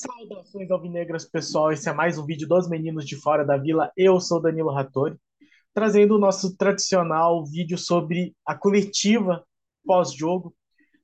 Saudações 0.00 0.70
alvinegras, 0.70 1.26
pessoal. 1.26 1.70
Esse 1.70 1.86
é 1.86 1.92
mais 1.92 2.16
um 2.16 2.24
vídeo 2.24 2.48
dos 2.48 2.66
meninos 2.70 3.04
de 3.04 3.16
fora 3.16 3.44
da 3.44 3.58
vila. 3.58 3.92
Eu 3.94 4.18
sou 4.18 4.40
Danilo 4.40 4.72
Rattori, 4.72 5.14
trazendo 5.74 6.16
o 6.16 6.18
nosso 6.18 6.56
tradicional 6.56 7.44
vídeo 7.44 7.76
sobre 7.76 8.34
a 8.46 8.54
coletiva 8.54 9.44
pós-jogo 9.84 10.56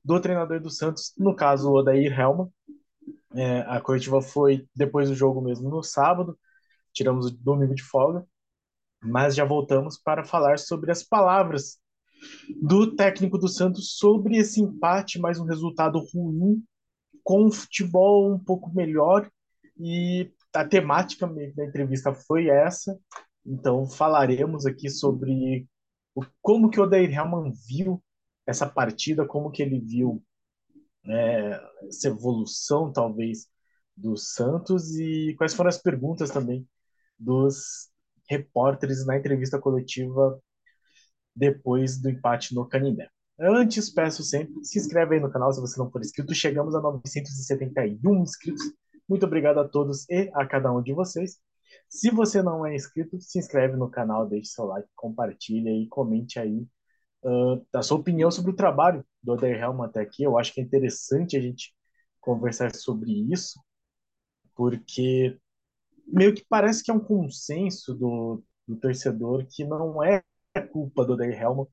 do 0.02 0.18
treinador 0.18 0.60
do 0.60 0.70
Santos, 0.70 1.12
no 1.18 1.36
caso, 1.36 1.68
o 1.68 1.74
Odair 1.74 2.18
Helman. 2.18 2.48
É, 3.34 3.60
a 3.68 3.82
coletiva 3.82 4.22
foi 4.22 4.66
depois 4.74 5.10
do 5.10 5.14
jogo 5.14 5.42
mesmo, 5.42 5.68
no 5.68 5.82
sábado. 5.82 6.38
Tiramos 6.90 7.26
o 7.26 7.30
domingo 7.36 7.74
de 7.74 7.82
folga, 7.82 8.26
mas 9.02 9.34
já 9.34 9.44
voltamos 9.44 9.98
para 9.98 10.24
falar 10.24 10.58
sobre 10.58 10.90
as 10.90 11.02
palavras 11.02 11.78
do 12.62 12.96
técnico 12.96 13.36
do 13.36 13.46
Santos 13.46 13.98
sobre 13.98 14.38
esse 14.38 14.62
empate, 14.62 15.18
mais 15.18 15.38
um 15.38 15.44
resultado 15.44 15.98
ruim 15.98 16.64
com 17.26 17.46
um 17.46 17.50
futebol 17.50 18.32
um 18.32 18.38
pouco 18.38 18.72
melhor 18.72 19.28
e 19.76 20.32
a 20.54 20.64
temática 20.64 21.26
da 21.26 21.64
entrevista 21.64 22.14
foi 22.14 22.46
essa. 22.46 22.96
Então 23.44 23.84
falaremos 23.84 24.64
aqui 24.64 24.88
sobre 24.88 25.68
como 26.40 26.70
que 26.70 26.78
o 26.78 26.84
Odair 26.84 27.12
Helman 27.12 27.52
viu 27.68 28.00
essa 28.46 28.64
partida, 28.64 29.26
como 29.26 29.50
que 29.50 29.60
ele 29.60 29.80
viu 29.80 30.22
é, 31.04 31.60
essa 31.88 32.06
evolução 32.06 32.92
talvez 32.92 33.48
do 33.96 34.16
Santos 34.16 34.96
e 34.96 35.34
quais 35.36 35.52
foram 35.52 35.68
as 35.68 35.78
perguntas 35.78 36.30
também 36.30 36.64
dos 37.18 37.90
repórteres 38.30 39.04
na 39.04 39.16
entrevista 39.16 39.58
coletiva 39.58 40.40
depois 41.34 42.00
do 42.00 42.08
empate 42.08 42.54
no 42.54 42.68
Canindé. 42.68 43.10
Antes, 43.38 43.90
peço 43.90 44.22
sempre, 44.22 44.64
se 44.64 44.78
inscreve 44.78 45.16
aí 45.16 45.20
no 45.20 45.30
canal 45.30 45.52
se 45.52 45.60
você 45.60 45.78
não 45.78 45.90
for 45.90 46.00
inscrito. 46.00 46.34
Chegamos 46.34 46.74
a 46.74 46.80
971 46.80 48.22
inscritos. 48.22 48.62
Muito 49.08 49.26
obrigado 49.26 49.58
a 49.60 49.68
todos 49.68 50.08
e 50.08 50.30
a 50.34 50.46
cada 50.46 50.72
um 50.72 50.82
de 50.82 50.92
vocês. 50.94 51.38
Se 51.88 52.10
você 52.10 52.42
não 52.42 52.64
é 52.66 52.74
inscrito, 52.74 53.20
se 53.20 53.38
inscreve 53.38 53.76
no 53.76 53.90
canal, 53.90 54.26
deixe 54.26 54.50
seu 54.52 54.64
like, 54.64 54.88
compartilha 54.94 55.70
e 55.70 55.86
comente 55.88 56.38
aí 56.38 56.66
uh, 57.24 57.66
a 57.74 57.82
sua 57.82 57.98
opinião 57.98 58.30
sobre 58.30 58.52
o 58.52 58.56
trabalho 58.56 59.04
do 59.22 59.32
Oder 59.32 59.60
Helman 59.60 59.86
até 59.86 60.00
aqui. 60.00 60.22
Eu 60.22 60.38
acho 60.38 60.54
que 60.54 60.60
é 60.60 60.64
interessante 60.64 61.36
a 61.36 61.40
gente 61.40 61.74
conversar 62.20 62.74
sobre 62.74 63.12
isso, 63.30 63.60
porque 64.54 65.38
meio 66.06 66.34
que 66.34 66.44
parece 66.48 66.82
que 66.82 66.90
é 66.90 66.94
um 66.94 67.00
consenso 67.00 67.94
do, 67.94 68.42
do 68.66 68.76
torcedor 68.76 69.46
que 69.46 69.64
não 69.64 70.02
é 70.02 70.22
culpa 70.72 71.04
do 71.04 71.12
Oder 71.12 71.30
Helman 71.30 71.66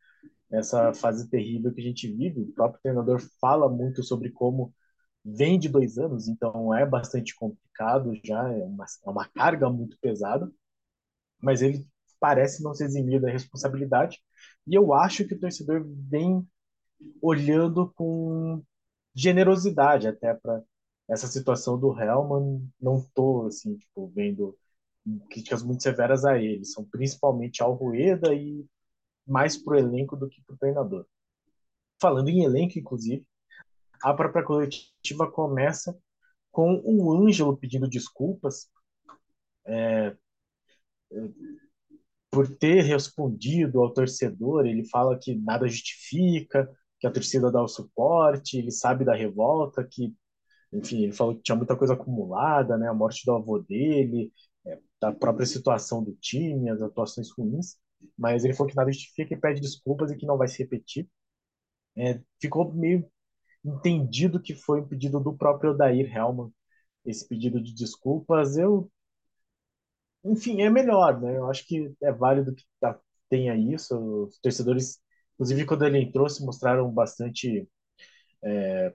essa 0.54 0.94
fase 0.94 1.30
terrível 1.30 1.74
que 1.74 1.82
a 1.82 1.84
gente 1.84 2.08
vive. 2.12 2.42
O 2.42 2.54
próprio 2.54 2.82
treinador 2.82 3.22
fala 3.42 3.70
muito 3.70 4.04
sobre 4.04 4.30
como 4.32 4.74
vem 5.26 5.58
de 5.60 5.70
dois 5.70 5.98
anos, 5.98 6.28
então 6.28 6.74
é 6.74 6.86
bastante 6.86 7.36
complicado 7.36 8.14
já, 8.24 8.52
é 8.52 8.64
uma, 8.64 8.86
é 9.06 9.10
uma 9.10 9.28
carga 9.30 9.70
muito 9.70 9.98
pesada, 10.00 10.52
mas 11.42 11.62
ele 11.62 11.88
parece 12.20 12.64
não 12.64 12.74
se 12.74 12.84
eximir 12.86 13.22
da 13.22 13.30
responsabilidade, 13.32 14.22
e 14.68 14.76
eu 14.76 14.94
acho 14.94 15.26
que 15.28 15.34
o 15.36 15.40
torcedor 15.40 15.84
vem 15.86 16.46
olhando 17.22 17.92
com 17.96 18.64
generosidade 19.16 20.08
até 20.08 20.34
para 20.34 20.62
essa 21.10 21.28
situação 21.28 21.80
do 21.80 21.98
Helman, 22.00 22.68
não 22.82 23.02
tô 23.14 23.48
assim, 23.48 23.78
tipo, 23.78 24.08
vendo 24.16 24.58
críticas 25.30 25.64
muito 25.64 25.84
severas 25.84 26.26
a 26.26 26.38
ele, 26.38 26.66
são 26.66 26.86
principalmente 26.86 27.62
ao 27.62 27.74
Rueda 27.74 28.34
e 28.34 28.66
mais 29.26 29.58
pro 29.58 29.78
elenco 29.78 30.16
do 30.16 30.30
que 30.30 30.42
pro 30.44 30.58
treinador. 30.58 31.06
Falando 32.02 32.30
em 32.30 32.44
elenco, 32.44 32.78
inclusive, 32.78 33.26
a 34.04 34.14
própria 34.14 34.44
coletiva 34.44 35.32
começa 35.32 35.98
com 36.52 36.82
o 36.84 37.12
Ângelo 37.14 37.58
pedindo 37.58 37.88
desculpas 37.88 38.70
é, 39.66 40.16
por 42.30 42.48
ter 42.58 42.82
respondido 42.82 43.82
ao 43.82 43.94
torcedor. 43.94 44.66
Ele 44.66 44.84
fala 44.86 45.18
que 45.18 45.36
nada 45.36 45.68
justifica, 45.68 46.70
que 47.00 47.08
a 47.08 47.12
torcida 47.12 47.52
dá 47.52 47.62
o 47.62 47.68
suporte, 47.68 48.58
ele 48.58 48.72
sabe 48.72 49.06
da 49.06 49.16
revolta, 49.16 49.84
que, 49.84 50.14
enfim, 50.72 51.04
ele 51.04 51.14
falou 51.14 51.36
que 51.36 51.44
tinha 51.44 51.56
muita 51.56 51.76
coisa 51.76 51.94
acumulada, 51.94 52.78
né? 52.78 52.90
A 52.90 52.94
morte 52.94 53.26
do 53.26 53.34
avô 53.34 53.60
dele, 53.60 54.32
é, 54.66 54.80
da 55.00 55.12
própria 55.12 55.46
situação 55.46 56.04
do 56.04 56.14
time, 56.16 56.70
as 56.70 56.82
atuações 56.82 57.30
ruins 57.32 57.78
mas 58.18 58.44
ele 58.44 58.54
falou 58.54 58.70
que 58.70 58.76
nada 58.76 58.92
justifica 58.92 59.34
e 59.34 59.38
pede 59.40 59.62
desculpas 59.62 60.12
e 60.12 60.18
que 60.18 60.26
não 60.26 60.38
vai 60.38 60.48
se 60.48 60.60
repetir. 60.60 61.08
É, 61.98 62.22
ficou 62.42 62.74
meio 62.74 63.08
entendido 63.66 64.42
que 64.42 64.56
foi 64.56 64.82
um 64.82 64.88
pedido 64.88 65.20
do 65.20 65.36
próprio 65.38 65.72
Odair 65.72 66.16
Helman, 66.16 66.52
esse 67.06 67.28
pedido 67.28 67.62
de 67.62 67.74
desculpas. 67.76 68.58
Eu, 68.58 68.92
enfim, 70.24 70.62
é 70.62 70.70
melhor, 70.70 71.20
né? 71.22 71.38
Eu 71.38 71.50
acho 71.50 71.66
que 71.68 71.94
é 72.02 72.12
válido 72.12 72.54
que 72.56 72.64
tá, 72.80 73.00
tenha 73.30 73.56
isso. 73.56 73.96
Os 74.26 74.40
torcedores, 74.40 75.00
inclusive 75.36 75.66
quando 75.66 75.86
ele 75.86 76.00
entrou, 76.00 76.30
se 76.30 76.44
mostraram 76.46 76.90
bastante 76.92 77.68
é, 78.44 78.94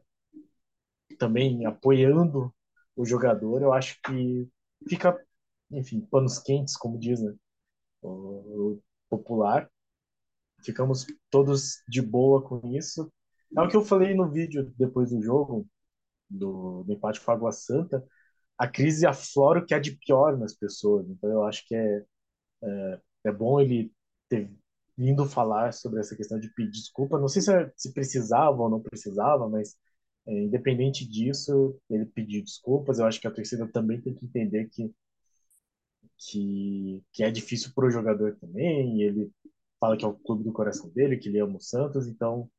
também 1.18 1.66
apoiando 1.66 2.52
o 2.96 3.04
jogador. 3.04 3.62
Eu 3.62 3.72
acho 3.72 4.00
que 4.02 4.48
fica, 4.88 5.18
enfim, 5.70 6.00
panos 6.00 6.38
quentes, 6.38 6.76
como 6.76 6.98
diz, 6.98 7.20
né? 7.22 7.34
O, 8.02 8.80
popular. 9.08 9.70
Ficamos 10.62 11.06
todos 11.30 11.82
de 11.88 12.02
boa 12.02 12.42
com 12.42 12.60
isso. 12.76 13.12
É 13.56 13.60
o 13.62 13.68
que 13.68 13.76
eu 13.76 13.84
falei 13.84 14.14
no 14.14 14.30
vídeo 14.30 14.72
depois 14.76 15.10
do 15.10 15.22
jogo, 15.22 15.66
do, 16.28 16.84
do 16.84 16.92
empate 16.92 17.20
com 17.20 17.30
a 17.30 17.34
Água 17.34 17.52
Santa. 17.52 18.04
A 18.58 18.66
crise 18.68 19.06
aflora 19.06 19.60
o 19.60 19.64
que 19.66 19.74
há 19.74 19.78
de 19.78 19.96
pior 19.96 20.36
nas 20.36 20.54
pessoas. 20.54 21.08
Então 21.08 21.30
eu 21.30 21.44
acho 21.44 21.66
que 21.66 21.74
é, 21.74 22.04
é, 22.62 23.00
é 23.26 23.32
bom 23.32 23.60
ele 23.60 23.92
ter 24.28 24.50
vindo 24.96 25.24
falar 25.26 25.72
sobre 25.72 26.00
essa 26.00 26.16
questão 26.16 26.40
de 26.40 26.52
pedir 26.52 26.72
desculpa. 26.72 27.18
Não 27.18 27.28
sei 27.28 27.40
se, 27.40 27.54
é, 27.54 27.72
se 27.76 27.92
precisava 27.92 28.60
ou 28.60 28.68
não 28.68 28.80
precisava, 28.80 29.48
mas 29.48 29.76
é, 30.26 30.42
independente 30.42 31.08
disso, 31.08 31.78
ele 31.88 32.04
pediu 32.06 32.42
desculpas. 32.42 32.98
Eu 32.98 33.06
acho 33.06 33.20
que 33.20 33.26
a 33.28 33.30
torcida 33.30 33.66
também 33.68 34.00
tem 34.00 34.14
que 34.14 34.26
entender 34.26 34.68
que 34.68 34.92
que, 36.18 37.04
que 37.12 37.22
é 37.22 37.30
difícil 37.30 37.72
para 37.74 37.86
o 37.86 37.90
jogador 37.90 38.36
também. 38.40 39.02
ele 39.02 39.30
fala 39.80 39.96
que 39.96 40.04
é 40.04 40.08
o 40.08 40.14
clube 40.14 40.44
do 40.44 40.52
coração 40.52 40.90
dele, 40.90 41.16
que 41.16 41.28
ele 41.28 41.40
ama 41.40 41.56
o 41.56 41.60
Santos. 41.60 42.06
Então, 42.06 42.50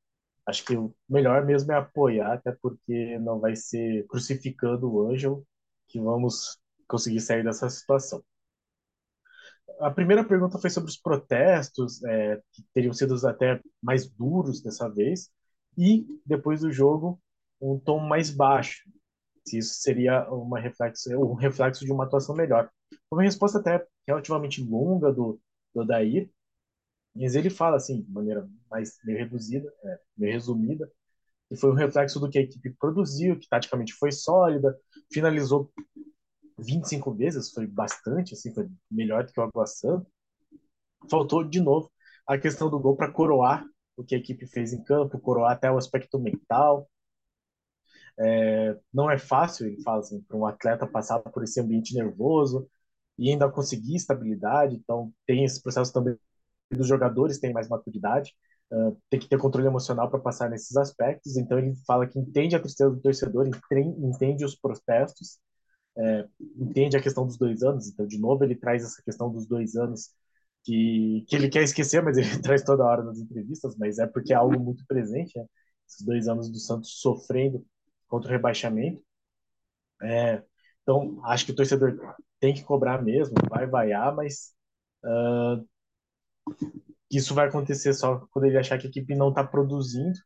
acho 0.45 0.65
que 0.65 0.75
o 0.75 0.93
melhor 1.07 1.45
mesmo 1.45 1.71
é 1.71 1.75
apoiar, 1.77 2.33
até 2.33 2.51
porque 2.61 3.19
não 3.19 3.39
vai 3.39 3.55
ser 3.55 4.07
crucificando 4.07 4.91
o 4.91 5.07
Ângelo 5.07 5.45
que 5.87 5.99
vamos 5.99 6.59
conseguir 6.87 7.21
sair 7.21 7.43
dessa 7.43 7.69
situação. 7.69 8.23
A 9.79 9.91
primeira 9.91 10.23
pergunta 10.25 10.59
foi 10.59 10.69
sobre 10.69 10.89
os 10.89 10.97
protestos, 10.97 12.03
é, 12.03 12.41
que 12.51 12.63
teriam 12.73 12.93
sido 12.93 13.15
até 13.27 13.61
mais 13.81 14.09
duros 14.09 14.61
dessa 14.61 14.89
vez, 14.89 15.29
e 15.77 16.05
depois 16.25 16.61
do 16.61 16.71
jogo, 16.71 17.21
um 17.61 17.79
tom 17.79 17.99
mais 17.99 18.29
baixo, 18.29 18.83
se 19.45 19.57
isso 19.57 19.75
seria 19.75 20.29
uma 20.29 20.59
reflexo, 20.59 21.09
um 21.17 21.33
reflexo 21.33 21.85
de 21.85 21.91
uma 21.91 22.03
atuação 22.05 22.35
melhor. 22.35 22.69
Uma 23.11 23.23
resposta 23.23 23.59
até 23.59 23.85
relativamente 24.07 24.63
longa 24.63 25.11
do, 25.11 25.39
do 25.73 25.81
Odair, 25.81 26.29
mas 27.15 27.35
ele 27.35 27.49
fala 27.49 27.77
assim, 27.77 28.01
de 28.01 28.11
maneira 28.11 28.47
mais 28.69 28.97
meio 29.03 29.17
reduzida, 29.19 29.71
é, 29.83 29.99
meio 30.17 30.33
resumida, 30.33 30.91
que 31.49 31.55
foi 31.55 31.71
um 31.71 31.75
reflexo 31.75 32.19
do 32.19 32.29
que 32.29 32.39
a 32.39 32.41
equipe 32.41 32.71
produziu, 32.79 33.39
que 33.39 33.49
taticamente 33.49 33.93
foi 33.93 34.11
sólida, 34.11 34.77
finalizou 35.11 35.71
25 36.57 37.13
vezes, 37.13 37.51
foi 37.51 37.67
bastante, 37.67 38.33
assim, 38.33 38.53
foi 38.53 38.69
melhor 38.91 39.25
do 39.25 39.33
que 39.33 39.39
o 39.39 39.43
Água 39.43 39.65
Santa. 39.65 40.07
Faltou, 41.09 41.43
de 41.43 41.59
novo, 41.59 41.91
a 42.27 42.37
questão 42.37 42.69
do 42.69 42.79
gol 42.79 42.95
para 42.95 43.11
coroar 43.11 43.65
o 43.97 44.03
que 44.03 44.15
a 44.15 44.17
equipe 44.17 44.45
fez 44.47 44.71
em 44.73 44.83
campo, 44.83 45.19
coroar 45.19 45.51
até 45.51 45.69
o 45.71 45.77
aspecto 45.77 46.19
mental, 46.19 46.89
é, 48.17 48.77
não 48.93 49.09
é 49.09 49.17
fácil, 49.17 49.67
ele 49.67 49.81
fala 49.81 49.99
assim, 49.99 50.21
para 50.21 50.37
um 50.37 50.45
atleta 50.45 50.85
passar 50.85 51.19
por 51.19 51.43
esse 51.43 51.59
ambiente 51.59 51.93
nervoso 51.95 52.69
e 53.19 53.31
ainda 53.31 53.49
conseguir 53.49 53.95
estabilidade. 53.95 54.75
Então, 54.75 55.13
tem 55.27 55.43
esse 55.43 55.61
processo 55.61 55.93
também 55.93 56.15
dos 56.71 56.87
jogadores 56.87 57.39
têm 57.39 57.53
mais 57.53 57.67
maturidade, 57.67 58.35
uh, 58.71 58.95
tem 59.09 59.19
que 59.19 59.27
ter 59.27 59.37
controle 59.39 59.67
emocional 59.67 60.09
para 60.09 60.19
passar 60.19 60.49
nesses 60.49 60.75
aspectos. 60.77 61.35
Então, 61.37 61.57
ele 61.57 61.75
fala 61.85 62.07
que 62.07 62.19
entende 62.19 62.55
a 62.55 62.59
tristeza 62.59 62.91
do 62.91 63.01
torcedor, 63.01 63.47
entende 63.47 64.45
os 64.45 64.55
protestos, 64.55 65.39
é, 65.97 66.27
entende 66.57 66.95
a 66.97 67.01
questão 67.01 67.25
dos 67.25 67.37
dois 67.37 67.63
anos. 67.63 67.87
Então, 67.89 68.07
de 68.07 68.19
novo, 68.19 68.43
ele 68.43 68.55
traz 68.55 68.83
essa 68.83 69.01
questão 69.03 69.31
dos 69.31 69.45
dois 69.47 69.75
anos 69.75 70.11
que, 70.63 71.25
que 71.27 71.35
ele 71.35 71.49
quer 71.49 71.63
esquecer, 71.63 72.01
mas 72.03 72.17
ele 72.17 72.41
traz 72.41 72.63
toda 72.63 72.85
hora 72.85 73.03
nas 73.03 73.19
entrevistas, 73.19 73.75
mas 73.77 73.99
é 73.99 74.07
porque 74.07 74.33
é 74.33 74.35
algo 74.35 74.59
muito 74.59 74.85
presente, 74.87 75.37
né? 75.37 75.45
Esses 75.87 76.05
dois 76.05 76.27
anos 76.27 76.49
do 76.51 76.59
Santos 76.59 76.99
sofrendo 77.01 77.65
contra 78.07 78.29
o 78.29 78.31
rebaixamento. 78.31 79.03
É, 80.01 80.43
então, 80.83 81.19
acho 81.25 81.45
que 81.45 81.51
o 81.51 81.55
torcedor 81.55 81.97
tem 82.39 82.53
que 82.53 82.63
cobrar 82.63 83.01
mesmo, 83.01 83.35
vai 83.49 83.67
vaiar, 83.67 84.15
mas 84.15 84.53
uh, 85.03 85.65
isso 87.11 87.33
vai 87.33 87.47
acontecer 87.47 87.93
só 87.93 88.19
quando 88.31 88.45
ele 88.45 88.57
achar 88.57 88.77
que 88.77 88.87
a 88.87 88.89
equipe 88.89 89.15
não 89.15 89.29
está 89.29 89.43
produzindo. 89.43 90.17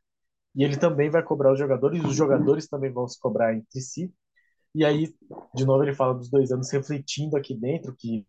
E 0.55 0.63
ele 0.63 0.77
também 0.77 1.09
vai 1.09 1.23
cobrar 1.23 1.51
os 1.51 1.59
jogadores, 1.59 2.03
os 2.03 2.15
jogadores 2.15 2.67
também 2.67 2.91
vão 2.91 3.07
se 3.07 3.19
cobrar 3.19 3.55
entre 3.55 3.81
si. 3.81 4.13
E 4.75 4.85
aí, 4.85 5.13
de 5.55 5.65
novo, 5.65 5.83
ele 5.83 5.93
fala 5.93 6.13
dos 6.13 6.29
dois 6.29 6.51
anos 6.51 6.71
refletindo 6.71 7.37
aqui 7.37 7.55
dentro 7.55 7.95
que 7.95 8.25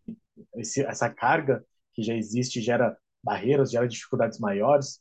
esse, 0.55 0.83
essa 0.85 1.09
carga 1.09 1.63
que 1.93 2.03
já 2.03 2.13
existe 2.15 2.61
gera 2.61 2.97
barreiras, 3.23 3.71
gera 3.71 3.87
dificuldades 3.87 4.39
maiores. 4.39 4.99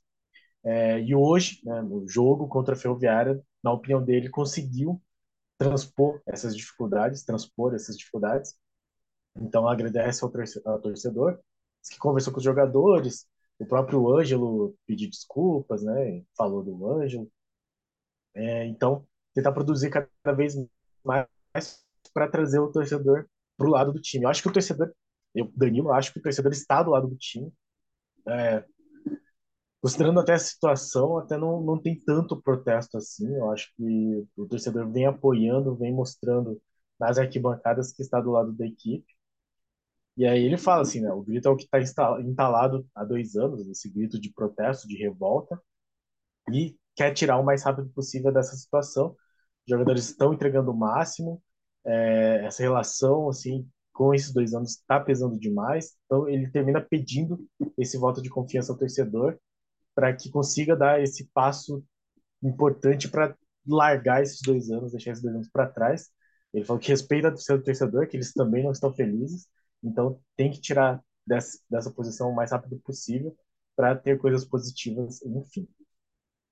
É, 0.65 1.01
e 1.01 1.15
hoje, 1.15 1.61
né, 1.65 1.83
no 1.83 2.09
jogo 2.09 2.49
contra 2.49 2.75
a 2.75 2.79
Ferroviária, 2.79 3.41
na 3.63 3.73
opinião 3.73 4.03
dele, 4.03 4.31
conseguiu 4.31 5.03
transpor 5.59 6.21
essas 6.27 6.57
dificuldades, 6.57 7.25
transpor 7.25 7.75
essas 7.75 7.97
dificuldades. 7.97 8.55
Então, 9.37 9.69
agradece 9.69 10.25
ao 10.25 10.31
torcedor, 10.81 11.39
que 11.91 11.99
conversou 11.99 12.33
com 12.33 12.39
os 12.39 12.45
jogadores, 12.45 13.27
o 13.59 13.67
próprio 13.67 14.09
Ângelo 14.15 14.77
pediu 14.87 15.09
desculpas, 15.11 15.83
né? 15.83 16.23
Falou 16.37 16.63
do 16.63 16.87
Ângelo. 16.87 17.31
É, 18.35 18.67
então, 18.67 19.07
tentar 19.35 19.53
produzir 19.53 19.91
cada 19.91 20.33
vez 20.35 20.55
mais 21.05 21.27
para 22.13 22.29
trazer 22.29 22.59
o 22.59 22.71
torcedor 22.71 23.27
para 23.57 23.67
o 23.67 23.71
lado 23.71 23.93
do 23.93 24.01
time. 24.01 24.25
Eu 24.25 24.29
acho 24.31 24.43
que 24.43 24.49
o 24.49 24.53
torcedor, 24.53 24.93
eu, 25.35 25.51
Danilo, 25.57 25.93
acho 25.93 26.13
que 26.13 26.19
o 26.19 26.23
torcedor 26.23 26.53
está 26.53 26.83
do 26.83 26.91
lado 26.91 27.09
do 27.09 27.17
time. 27.17 27.53
É, 28.27 28.65
considerando 29.81 30.21
até 30.21 30.33
a 30.35 30.39
situação, 30.39 31.19
até 31.19 31.37
não, 31.37 31.61
não 31.63 31.81
tem 31.81 31.99
tanto 32.01 32.41
protesto 32.43 32.97
assim. 32.97 33.33
Eu 33.37 33.51
acho 33.53 33.73
que 33.77 34.27
o 34.37 34.47
torcedor 34.47 34.91
vem 34.91 35.07
apoiando, 35.07 35.77
vem 35.77 35.93
mostrando 35.93 36.61
nas 36.99 37.19
arquibancadas 37.19 37.93
que 37.93 38.03
está 38.03 38.21
do 38.21 38.31
lado 38.31 38.53
da 38.53 38.67
equipe. 38.67 39.14
E 40.17 40.27
aí 40.27 40.45
ele 40.45 40.57
fala 40.57 40.83
assim, 40.83 41.01
né? 41.01 41.13
O 41.13 41.23
grito 41.23 41.49
é 41.49 41.51
o 41.51 41.57
que 41.57 41.67
está 41.73 42.21
entalado 42.21 42.87
há 42.95 43.05
dois 43.05 43.37
anos, 43.37 43.67
esse 43.69 43.91
grito 43.91 44.21
de 44.21 44.33
protesto, 44.33 44.87
de 44.89 44.97
revolta, 44.97 45.61
e 46.53 46.77
quer 46.95 47.13
tirar 47.13 47.39
o 47.39 47.45
mais 47.45 47.63
rápido 47.65 47.89
possível 47.91 48.33
dessa 48.33 48.57
situação. 48.57 49.11
Os 49.11 49.71
jogadores 49.71 50.09
estão 50.09 50.33
entregando 50.35 50.71
o 50.71 50.77
máximo, 50.77 51.43
é, 51.85 52.45
essa 52.45 52.63
relação, 52.63 53.29
assim, 53.29 53.69
com 53.93 54.15
esses 54.15 54.33
dois 54.33 54.55
anos 54.55 54.73
está 54.73 55.01
pesando 55.01 55.39
demais. 55.39 55.97
Então 56.07 56.29
ele 56.29 56.51
termina 56.51 56.81
pedindo 56.81 57.47
esse 57.79 57.97
voto 57.99 58.23
de 58.23 58.31
confiança 58.31 58.73
ao 58.73 58.79
torcedor 58.79 59.39
para 59.95 60.15
que 60.15 60.31
consiga 60.31 60.77
dar 60.77 61.03
esse 61.03 61.29
passo 61.33 61.85
importante 62.43 63.09
para 63.09 63.37
largar 63.67 64.23
esses 64.23 64.41
dois 64.43 64.71
anos, 64.71 64.93
deixar 64.93 65.13
esses 65.13 65.23
dois 65.23 65.37
anos 65.37 65.49
para 65.51 65.69
trás. 65.69 66.11
Ele 66.53 66.65
falou 66.65 66.81
que 66.81 66.89
respeita 66.89 67.33
o 67.33 67.37
seu 67.37 67.63
torcedor, 67.63 68.09
que 68.09 68.17
eles 68.17 68.33
também 68.33 68.63
não 68.63 68.73
estão 68.73 68.93
felizes, 68.95 69.49
então 69.85 70.21
tem 70.37 70.51
que 70.51 70.61
tirar 70.61 71.03
dessa, 71.27 71.59
dessa 71.71 71.91
posição 71.91 72.31
o 72.31 72.35
mais 72.35 72.53
rápido 72.53 72.79
possível 72.81 73.37
para 73.77 73.97
ter 73.97 74.19
coisas 74.19 74.45
positivas, 74.45 75.23
enfim. 75.23 75.69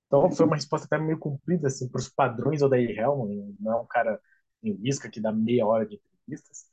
Então 0.07 0.31
foi 0.31 0.45
uma 0.45 0.55
resposta 0.55 0.85
até 0.85 0.97
meio 0.97 1.17
comprida 1.17 1.67
assim, 1.67 1.89
para 1.89 1.99
os 1.99 2.09
padrões 2.09 2.59
do 2.59 2.67
Odair 2.67 2.97
Helman, 2.97 3.55
não 3.59 3.73
é 3.73 3.81
um 3.81 3.87
cara 3.87 4.19
em 4.61 4.73
risca 4.73 5.09
que 5.09 5.19
dá 5.19 5.31
meia 5.31 5.65
hora 5.65 5.85
de 5.85 5.95
entrevistas, 5.95 6.65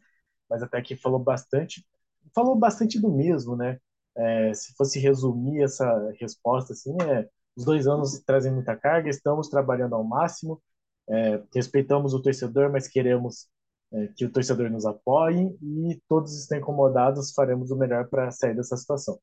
mas 0.49 0.63
até 0.63 0.81
que 0.83 0.97
falou 0.97 1.19
bastante, 1.19 1.87
falou 2.35 2.57
bastante 2.57 3.01
do 3.01 3.11
mesmo, 3.11 3.57
né? 3.57 3.79
É, 4.17 4.53
se 4.55 4.75
fosse 4.75 4.99
resumir 4.99 5.63
essa 5.63 6.13
resposta 6.21 6.73
assim, 6.73 6.95
é 7.03 7.29
os 7.57 7.65
dois 7.65 7.87
anos 7.87 8.21
trazem 8.21 8.53
muita 8.53 8.77
carga, 8.77 9.09
estamos 9.09 9.49
trabalhando 9.49 9.95
ao 9.95 10.05
máximo, 10.05 10.63
é, 11.09 11.43
respeitamos 11.55 12.15
o 12.15 12.23
torcedor, 12.23 12.71
mas 12.71 12.89
queremos 12.89 13.49
é, 13.93 14.09
que 14.09 14.25
o 14.25 14.33
torcedor 14.33 14.71
nos 14.71 14.87
apoie 14.87 15.57
e 15.63 16.01
todos 16.09 16.39
estão 16.39 16.59
incomodados, 16.59 17.33
faremos 17.33 17.71
o 17.71 17.77
melhor 17.77 18.09
para 18.09 18.31
sair 18.31 18.55
dessa 18.55 18.77
situação. 18.77 19.21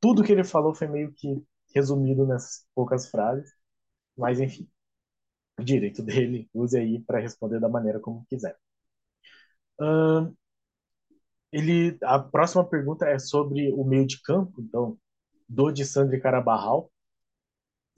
Tudo 0.00 0.24
que 0.24 0.32
ele 0.32 0.44
falou 0.44 0.74
foi 0.74 0.88
meio 0.88 1.12
que 1.12 1.42
resumido 1.74 2.26
nessas 2.26 2.66
poucas 2.74 3.08
frases, 3.10 3.50
mas 4.16 4.40
enfim, 4.40 4.68
o 5.58 5.64
direito 5.64 6.02
dele, 6.02 6.48
use 6.54 6.78
aí 6.78 7.00
para 7.02 7.20
responder 7.20 7.60
da 7.60 7.68
maneira 7.68 8.00
como 8.00 8.26
quiser. 8.28 8.56
Ele, 11.52 11.96
a 12.02 12.18
próxima 12.18 12.64
pergunta 12.68 13.06
é 13.06 13.18
sobre 13.18 13.72
o 13.72 13.84
meio 13.84 14.06
de 14.06 14.20
campo, 14.22 14.60
então, 14.60 14.98
do 15.48 15.70
de 15.70 15.84
Sandro 15.84 16.20
Carabarral, 16.20 16.90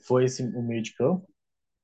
foi 0.01 0.25
esse 0.25 0.43
o 0.43 0.63
meio 0.63 0.83
de 0.83 0.95
campo. 0.95 1.29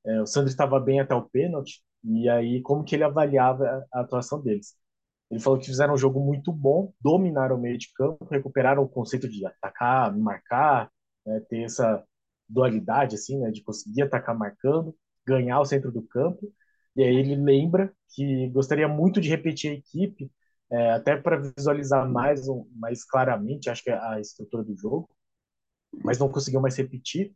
É, 0.05 0.21
o 0.23 0.27
Sandro 0.27 0.51
estava 0.51 0.79
bem 0.81 1.01
até 1.01 1.15
o 1.15 1.29
pênalti, 1.29 1.83
e 2.05 2.29
aí, 2.29 2.61
como 2.63 2.85
que 2.85 2.95
ele 2.95 3.05
avaliava 3.05 3.87
a 3.93 4.01
atuação 4.01 4.43
deles? 4.43 4.77
Ele 5.31 5.41
falou 5.41 5.59
que 5.59 5.67
fizeram 5.67 5.95
um 5.95 5.99
jogo 5.99 6.21
muito 6.21 6.53
bom, 6.53 6.93
dominaram 7.01 7.57
o 7.57 7.61
meio 7.61 7.79
de 7.79 7.93
campo, 7.95 8.27
recuperaram 8.31 8.83
o 8.83 8.89
conceito 8.89 9.29
de 9.29 9.45
atacar, 9.47 10.17
marcar, 10.17 10.91
né, 11.27 11.41
ter 11.49 11.63
essa 11.65 12.05
dualidade 12.49 13.15
assim, 13.17 13.39
né, 13.41 13.51
de 13.51 13.63
conseguir 13.63 14.03
atacar 14.03 14.37
marcando, 14.37 14.95
ganhar 15.27 15.61
o 15.61 15.65
centro 15.65 15.91
do 15.91 16.03
campo. 16.03 16.53
E 16.97 17.03
aí 17.03 17.17
ele 17.17 17.35
lembra 17.37 17.93
que 18.15 18.49
gostaria 18.51 18.87
muito 18.89 19.21
de 19.21 19.29
repetir 19.29 19.71
a 19.73 19.75
equipe, 19.75 20.31
é, 20.71 20.93
até 20.93 21.17
para 21.17 21.39
visualizar 21.57 22.09
mais, 22.09 22.43
mais 22.77 23.05
claramente, 23.05 23.71
acho 23.71 23.83
que 23.83 23.91
a 23.91 24.21
estrutura 24.21 24.63
do 24.65 24.77
jogo, 24.77 25.09
mas 26.05 26.19
não 26.19 26.29
conseguiu 26.31 26.61
mais 26.61 26.77
repetir. 26.77 27.35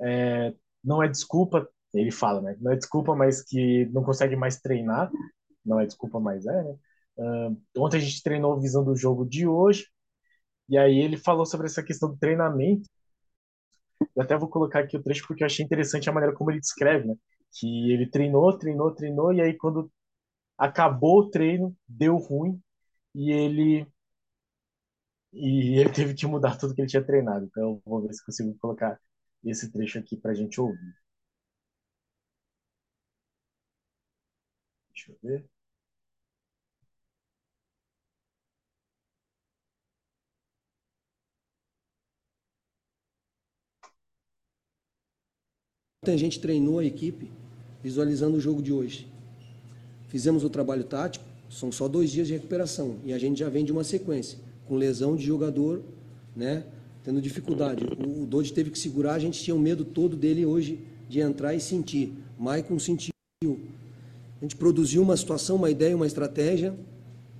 É, 0.00 0.54
não 0.84 1.02
é 1.02 1.08
desculpa 1.08 1.68
ele 1.94 2.10
fala, 2.10 2.40
né? 2.40 2.56
Não 2.60 2.72
é 2.72 2.76
desculpa, 2.76 3.14
mas 3.14 3.42
que 3.42 3.86
não 3.86 4.02
consegue 4.04 4.36
mais 4.36 4.60
treinar. 4.60 5.10
Não 5.64 5.80
é 5.80 5.86
desculpa, 5.86 6.20
mas 6.20 6.46
é, 6.46 6.62
né? 6.62 6.76
Uh, 7.18 7.62
ontem 7.78 7.96
a 7.98 8.00
gente 8.00 8.22
treinou 8.22 8.60
visando 8.60 8.90
o 8.92 8.96
jogo 8.96 9.24
de 9.26 9.46
hoje. 9.46 9.88
E 10.68 10.76
aí 10.78 10.98
ele 10.98 11.16
falou 11.16 11.46
sobre 11.46 11.66
essa 11.66 11.82
questão 11.82 12.10
do 12.10 12.18
treinamento. 12.18 12.88
Eu 14.14 14.22
até 14.22 14.36
vou 14.36 14.48
colocar 14.48 14.80
aqui 14.80 14.96
o 14.96 15.02
trecho 15.02 15.26
porque 15.26 15.42
eu 15.42 15.46
achei 15.46 15.64
interessante 15.64 16.08
a 16.08 16.12
maneira 16.12 16.34
como 16.34 16.50
ele 16.50 16.60
descreve, 16.60 17.06
né? 17.06 17.14
Que 17.58 17.92
ele 17.92 18.08
treinou, 18.08 18.56
treinou, 18.58 18.94
treinou, 18.94 19.32
e 19.32 19.40
aí 19.40 19.54
quando 19.56 19.90
acabou 20.58 21.20
o 21.20 21.30
treino, 21.30 21.76
deu 21.88 22.16
ruim, 22.16 22.60
e 23.14 23.32
ele 23.32 23.86
e 25.32 25.78
ele 25.78 25.90
teve 25.92 26.14
que 26.14 26.26
mudar 26.26 26.56
tudo 26.58 26.74
que 26.74 26.80
ele 26.80 26.88
tinha 26.88 27.04
treinado. 27.04 27.46
Então 27.46 27.80
vou 27.84 28.02
ver 28.02 28.12
se 28.14 28.24
consigo 28.24 28.56
colocar 28.58 28.98
esse 29.44 29.70
trecho 29.72 29.98
aqui 29.98 30.16
para 30.16 30.32
a 30.32 30.34
gente 30.34 30.60
ouvir. 30.60 30.94
Deixa 34.96 35.12
eu 35.12 35.18
ver. 35.22 35.44
A 46.06 46.16
gente 46.16 46.40
treinou 46.40 46.78
a 46.78 46.84
equipe 46.84 47.30
visualizando 47.82 48.36
o 48.36 48.40
jogo 48.40 48.62
de 48.62 48.72
hoje. 48.72 49.06
Fizemos 50.08 50.44
o 50.44 50.48
trabalho 50.50 50.84
tático, 50.84 51.24
são 51.50 51.70
só 51.70 51.88
dois 51.88 52.10
dias 52.10 52.28
de 52.28 52.32
recuperação 52.32 52.98
e 53.04 53.12
a 53.12 53.18
gente 53.18 53.40
já 53.40 53.48
vem 53.48 53.64
de 53.64 53.72
uma 53.72 53.84
sequência, 53.84 54.38
com 54.66 54.76
lesão 54.76 55.16
de 55.16 55.24
jogador, 55.24 55.82
né, 56.34 56.64
tendo 57.04 57.20
dificuldade. 57.20 57.84
O, 57.84 58.22
o 58.22 58.26
Dodge 58.26 58.52
teve 58.52 58.70
que 58.70 58.78
segurar, 58.78 59.14
a 59.14 59.18
gente 59.18 59.42
tinha 59.42 59.54
o 59.54 59.58
medo 59.58 59.84
todo 59.84 60.16
dele 60.16 60.46
hoje 60.46 60.80
de 61.08 61.20
entrar 61.20 61.54
e 61.54 61.60
sentir. 61.60 62.12
Maicon 62.38 62.78
sentiu. 62.78 63.15
Gente 64.46 64.54
produziu 64.54 65.02
uma 65.02 65.16
situação, 65.16 65.56
uma 65.56 65.68
ideia, 65.68 65.96
uma 65.96 66.06
estratégia, 66.06 66.72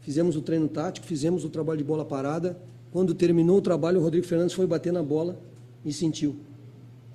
fizemos 0.00 0.34
o 0.34 0.42
treino 0.42 0.66
tático, 0.66 1.06
fizemos 1.06 1.44
o 1.44 1.48
trabalho 1.48 1.78
de 1.78 1.84
bola 1.84 2.04
parada. 2.04 2.58
Quando 2.90 3.14
terminou 3.14 3.58
o 3.58 3.62
trabalho, 3.62 4.00
o 4.00 4.02
Rodrigo 4.02 4.26
Fernandes 4.26 4.56
foi 4.56 4.66
bater 4.66 4.92
na 4.92 5.04
bola 5.04 5.40
e 5.84 5.92
sentiu. 5.92 6.34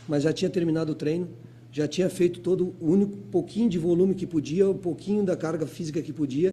Mas 0.08 0.24
já 0.24 0.32
tinha 0.32 0.50
terminado 0.50 0.94
o 0.94 0.96
treino, 0.96 1.28
já 1.74 1.90
tinha 1.90 2.10
feito 2.10 2.40
todo 2.40 2.74
o 2.80 2.90
único 2.90 3.18
pouquinho 3.30 3.70
de 3.70 3.78
volume 3.78 4.16
que 4.16 4.26
podia, 4.26 4.70
um 4.70 4.78
pouquinho 4.78 5.26
da 5.26 5.36
carga 5.36 5.68
física 5.68 6.02
que 6.02 6.14
podia. 6.14 6.52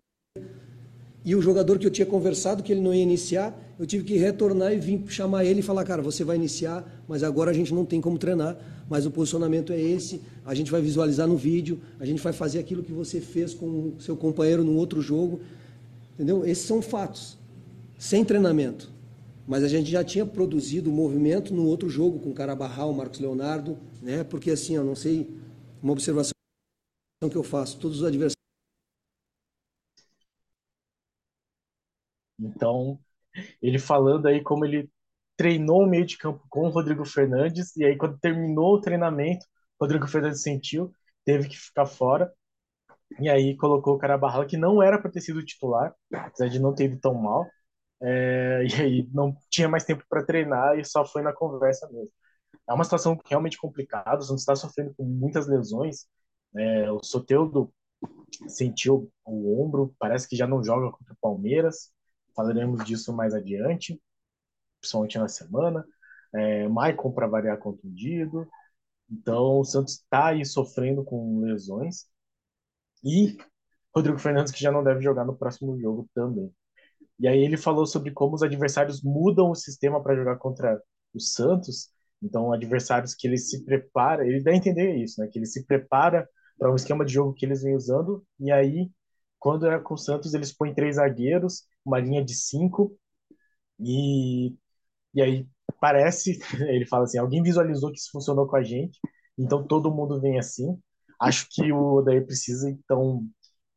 E 1.25 1.37
o 1.37 1.41
jogador 1.41 1.79
que 1.79 1.87
eu 1.87 1.93
tinha 1.93 2.07
conversado 2.07 2.61
que 2.61 2.73
ele 2.73 2.81
não 2.81 2.93
ia 2.93 3.05
iniciar, 3.05 3.57
eu 3.79 3.87
tive 3.87 4.05
que 4.05 4.17
retornar 4.17 4.73
e 4.73 4.79
vir 4.79 5.05
chamar 5.09 5.45
ele 5.45 5.61
e 5.61 5.63
falar, 5.63 5.85
cara, 5.85 6.03
você 6.03 6.25
vai 6.25 6.37
iniciar, 6.37 6.85
mas 7.07 7.23
agora 7.23 7.51
a 7.51 7.55
gente 7.55 7.73
não 7.73 7.85
tem 7.85 8.01
como 8.01 8.19
treinar, 8.19 8.57
mas 8.89 9.07
o 9.07 9.11
posicionamento 9.11 9.73
é 9.73 9.81
esse, 9.81 10.21
a 10.45 10.55
gente 10.55 10.71
vai 10.71 10.81
visualizar 10.81 11.27
no 11.29 11.37
vídeo, 11.37 11.81
a 12.01 12.05
gente 12.05 12.21
vai 12.23 12.33
fazer 12.33 12.59
aquilo 12.59 12.83
que 12.83 12.93
você 12.93 13.21
fez 13.21 13.55
com 13.55 13.67
o 13.67 14.01
seu 14.01 14.17
companheiro 14.17 14.65
no 14.65 14.75
outro 14.77 15.01
jogo, 15.01 15.41
entendeu? 16.15 16.45
Esses 16.45 16.65
são 16.67 16.83
fatos, 16.83 17.37
sem 17.99 18.25
treinamento. 18.25 18.91
Mas 19.47 19.65
a 19.65 19.69
gente 19.69 19.91
já 19.91 20.05
tinha 20.05 20.27
produzido 20.27 20.91
o 20.91 20.93
movimento 20.93 21.55
no 21.55 21.67
outro 21.67 21.89
jogo 21.89 22.19
com 22.19 22.31
o 22.31 22.35
Carabarral, 22.35 22.91
o 22.91 22.97
Marcos 22.97 23.19
Leonardo, 23.21 23.79
né? 24.03 24.23
Porque 24.25 24.51
assim, 24.51 24.77
eu 24.77 24.85
não 24.85 24.95
sei, 24.95 25.27
uma 25.83 25.93
observação 25.93 26.33
que 27.31 27.37
eu 27.37 27.43
faço, 27.43 27.79
todos 27.79 27.99
os 27.99 28.05
adversários 28.05 28.37
Então, 32.39 32.99
ele 33.63 33.79
falando 33.79 34.27
aí 34.27 34.43
como 34.43 34.65
ele 34.65 34.91
treinou 35.37 35.83
o 35.85 35.87
meio 35.87 36.05
de 36.07 36.19
campo 36.19 36.45
com 36.49 36.67
o 36.67 36.71
Rodrigo 36.71 37.05
Fernandes, 37.05 37.77
e 37.77 37.85
aí 37.85 37.97
quando 37.97 38.19
terminou 38.19 38.75
o 38.75 38.81
treinamento, 38.81 39.47
o 39.79 39.85
Rodrigo 39.85 40.07
Fernandes 40.09 40.43
sentiu, 40.43 40.93
teve 41.25 41.49
que 41.49 41.57
ficar 41.57 41.87
fora, 41.87 42.33
e 43.21 43.29
aí 43.29 43.57
colocou 43.57 43.95
o 43.95 43.99
Carabarral, 43.99 44.47
que 44.47 44.57
não 44.57 44.83
era 44.83 45.01
para 45.01 45.11
ter 45.11 45.21
sido 45.21 45.45
titular, 45.45 45.95
apesar 46.13 46.49
de 46.49 46.59
não 46.61 46.75
ter 46.75 46.85
ido 46.87 47.01
tão 47.01 47.15
mal, 47.15 47.47
é, 48.03 48.65
e 48.69 48.83
aí 48.83 49.09
não 49.13 49.37
tinha 49.51 49.69
mais 49.69 49.85
tempo 49.85 50.05
para 50.09 50.25
treinar 50.25 50.79
e 50.79 50.85
só 50.85 51.05
foi 51.05 51.23
na 51.23 51.33
conversa 51.33 51.89
mesmo. 51.91 52.11
É 52.69 52.73
uma 52.75 52.85
situação 52.85 53.19
realmente 53.27 53.59
complicada, 53.59 54.19
o 54.23 54.35
está 54.37 54.55
sofrendo 54.57 54.95
com 54.97 55.05
muitas 55.05 55.49
lesões, 55.49 56.07
é, 56.57 56.91
o 56.91 57.03
Soteudo 57.03 57.73
sentiu 58.49 59.11
o 59.25 59.63
ombro, 59.63 59.95
parece 59.99 60.29
que 60.29 60.37
já 60.37 60.47
não 60.47 60.63
joga 60.63 60.91
contra 60.91 61.15
o 61.15 61.19
Palmeiras. 61.21 61.93
Falaremos 62.39 62.85
disso 62.85 63.13
mais 63.13 63.35
adiante, 63.35 64.01
principalmente 64.81 65.19
na 65.19 65.27
semana. 65.29 65.85
É, 66.33 66.69
Maicon, 66.69 67.11
para 67.11 67.27
variar, 67.27 67.59
contundido. 67.59 68.49
Então, 69.11 69.59
o 69.59 69.65
Santos 69.65 69.95
está 69.95 70.29
aí 70.29 70.47
sofrendo 70.47 71.03
com 71.03 71.41
lesões. 71.41 72.07
E 73.03 73.37
Rodrigo 73.93 74.21
Fernandes, 74.21 74.53
que 74.53 74.61
já 74.61 74.71
não 74.71 74.85
deve 74.85 75.03
jogar 75.03 75.25
no 75.25 75.37
próximo 75.37 75.77
jogo 75.81 76.09
também. 76.15 76.55
E 77.19 77.27
aí 77.27 77.41
ele 77.41 77.57
falou 77.57 77.87
sobre 77.87 78.13
como 78.13 78.37
os 78.37 78.43
adversários 78.45 79.03
mudam 79.03 79.51
o 79.51 79.57
sistema 79.57 80.01
para 80.01 80.15
jogar 80.15 80.37
contra 80.37 80.81
o 81.13 81.19
Santos. 81.19 81.91
Então, 82.23 82.53
adversários 82.53 83.17
que 83.17 83.27
ele 83.27 83.37
se 83.37 83.65
prepara, 83.65 84.25
ele 84.25 84.45
dá 84.45 84.53
a 84.53 84.57
entender 84.57 84.95
isso, 84.95 85.21
né? 85.21 85.27
Que 85.27 85.41
ele 85.41 85.47
se 85.47 85.67
prepara 85.67 86.29
para 86.57 86.71
um 86.71 86.77
esquema 86.77 87.05
de 87.05 87.15
jogo 87.15 87.35
que 87.35 87.45
eles 87.45 87.65
vêm 87.65 87.75
usando. 87.75 88.25
E 88.39 88.53
aí, 88.53 88.89
quando 89.41 89.67
é 89.67 89.81
com 89.81 89.95
o 89.95 89.99
Santos, 89.99 90.35
eles 90.35 90.53
põem 90.53 90.73
três 90.75 90.97
zagueiros, 90.97 91.65
uma 91.89 92.01
linha 92.01 92.25
de 92.25 92.35
cinco. 92.35 92.97
E, 93.81 94.55
e 95.15 95.23
aí 95.23 95.49
parece, 95.81 96.39
ele 96.69 96.87
fala 96.87 97.05
assim, 97.05 97.19
alguém 97.19 97.43
visualizou 97.43 97.93
que 97.93 97.99
isso 97.99 98.11
funcionou 98.13 98.47
com 98.49 98.57
a 98.57 98.63
gente, 98.63 98.99
então 99.39 99.67
todo 99.67 99.95
mundo 99.95 100.21
vem 100.21 100.39
assim. 100.39 100.79
Acho 101.21 101.47
que 101.51 101.73
o 101.73 101.95
Odair 101.97 102.27
precisa, 102.27 102.71
então, 102.71 103.27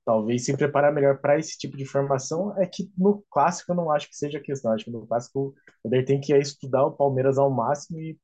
talvez 0.06 0.46
se 0.46 0.58
preparar 0.58 0.94
melhor 0.94 1.20
para 1.22 1.40
esse 1.40 1.58
tipo 1.58 1.78
de 1.78 1.86
formação. 1.86 2.58
É 2.60 2.68
que 2.68 2.92
no 2.98 3.24
clássico 3.32 3.72
eu 3.74 3.76
não 3.78 3.92
acho 3.92 4.10
que 4.10 4.16
seja 4.18 4.40
questão. 4.42 4.74
Acho 4.74 4.86
que 4.86 4.92
no 4.92 5.08
clássico 5.08 5.56
o 5.84 5.88
Odair 5.90 6.06
tem 6.06 6.20
que 6.22 6.36
estudar 6.38 6.86
o 6.86 6.92
Palmeiras 6.94 7.38
ao 7.40 7.52
máximo 7.52 8.00
e, 8.02 8.18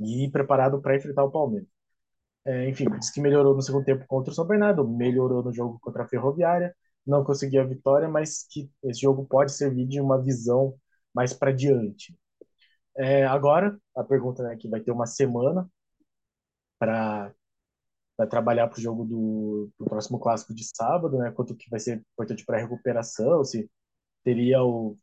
e 0.00 0.24
ir 0.26 0.30
preparado 0.30 0.80
para 0.80 0.96
enfrentar 0.96 1.24
o 1.24 1.30
Palmeiras. 1.30 1.68
É, 2.46 2.68
enfim, 2.68 2.86
disse 2.98 3.12
que 3.14 3.20
melhorou 3.20 3.54
no 3.54 3.62
segundo 3.62 3.84
tempo 3.84 4.06
contra 4.06 4.32
o 4.32 4.34
São 4.34 4.46
Bernardo, 4.46 4.86
melhorou 4.88 5.42
no 5.42 5.52
jogo 5.54 5.78
contra 5.80 6.04
a 6.04 6.08
Ferroviária, 6.08 6.74
não 7.06 7.24
conseguiu 7.24 7.62
a 7.62 7.64
vitória, 7.64 8.08
mas 8.08 8.46
que 8.50 8.70
esse 8.82 9.00
jogo 9.00 9.26
pode 9.26 9.52
servir 9.52 9.86
de 9.86 10.00
uma 10.00 10.20
visão 10.20 10.74
mais 11.14 11.32
para 11.32 11.52
diante. 11.52 12.16
É, 12.96 13.24
agora, 13.26 13.78
a 13.96 14.04
pergunta 14.04 14.42
é 14.42 14.46
né, 14.48 14.56
que 14.56 14.68
vai 14.68 14.80
ter 14.80 14.92
uma 14.92 15.06
semana 15.06 15.68
para 16.78 17.32
trabalhar 18.30 18.68
para 18.68 18.78
o 18.78 18.82
jogo 18.82 19.04
do 19.04 19.70
próximo 19.84 20.18
clássico 20.18 20.54
de 20.54 20.64
sábado, 20.64 21.18
né? 21.18 21.32
Quanto 21.32 21.56
que 21.56 21.68
vai 21.70 21.80
ser 21.80 21.96
importante 22.12 22.44
para 22.44 22.58
a 22.58 22.60
recuperação, 22.60 23.44
se 23.44 23.68
teria 24.24 24.62
o, 24.62 24.96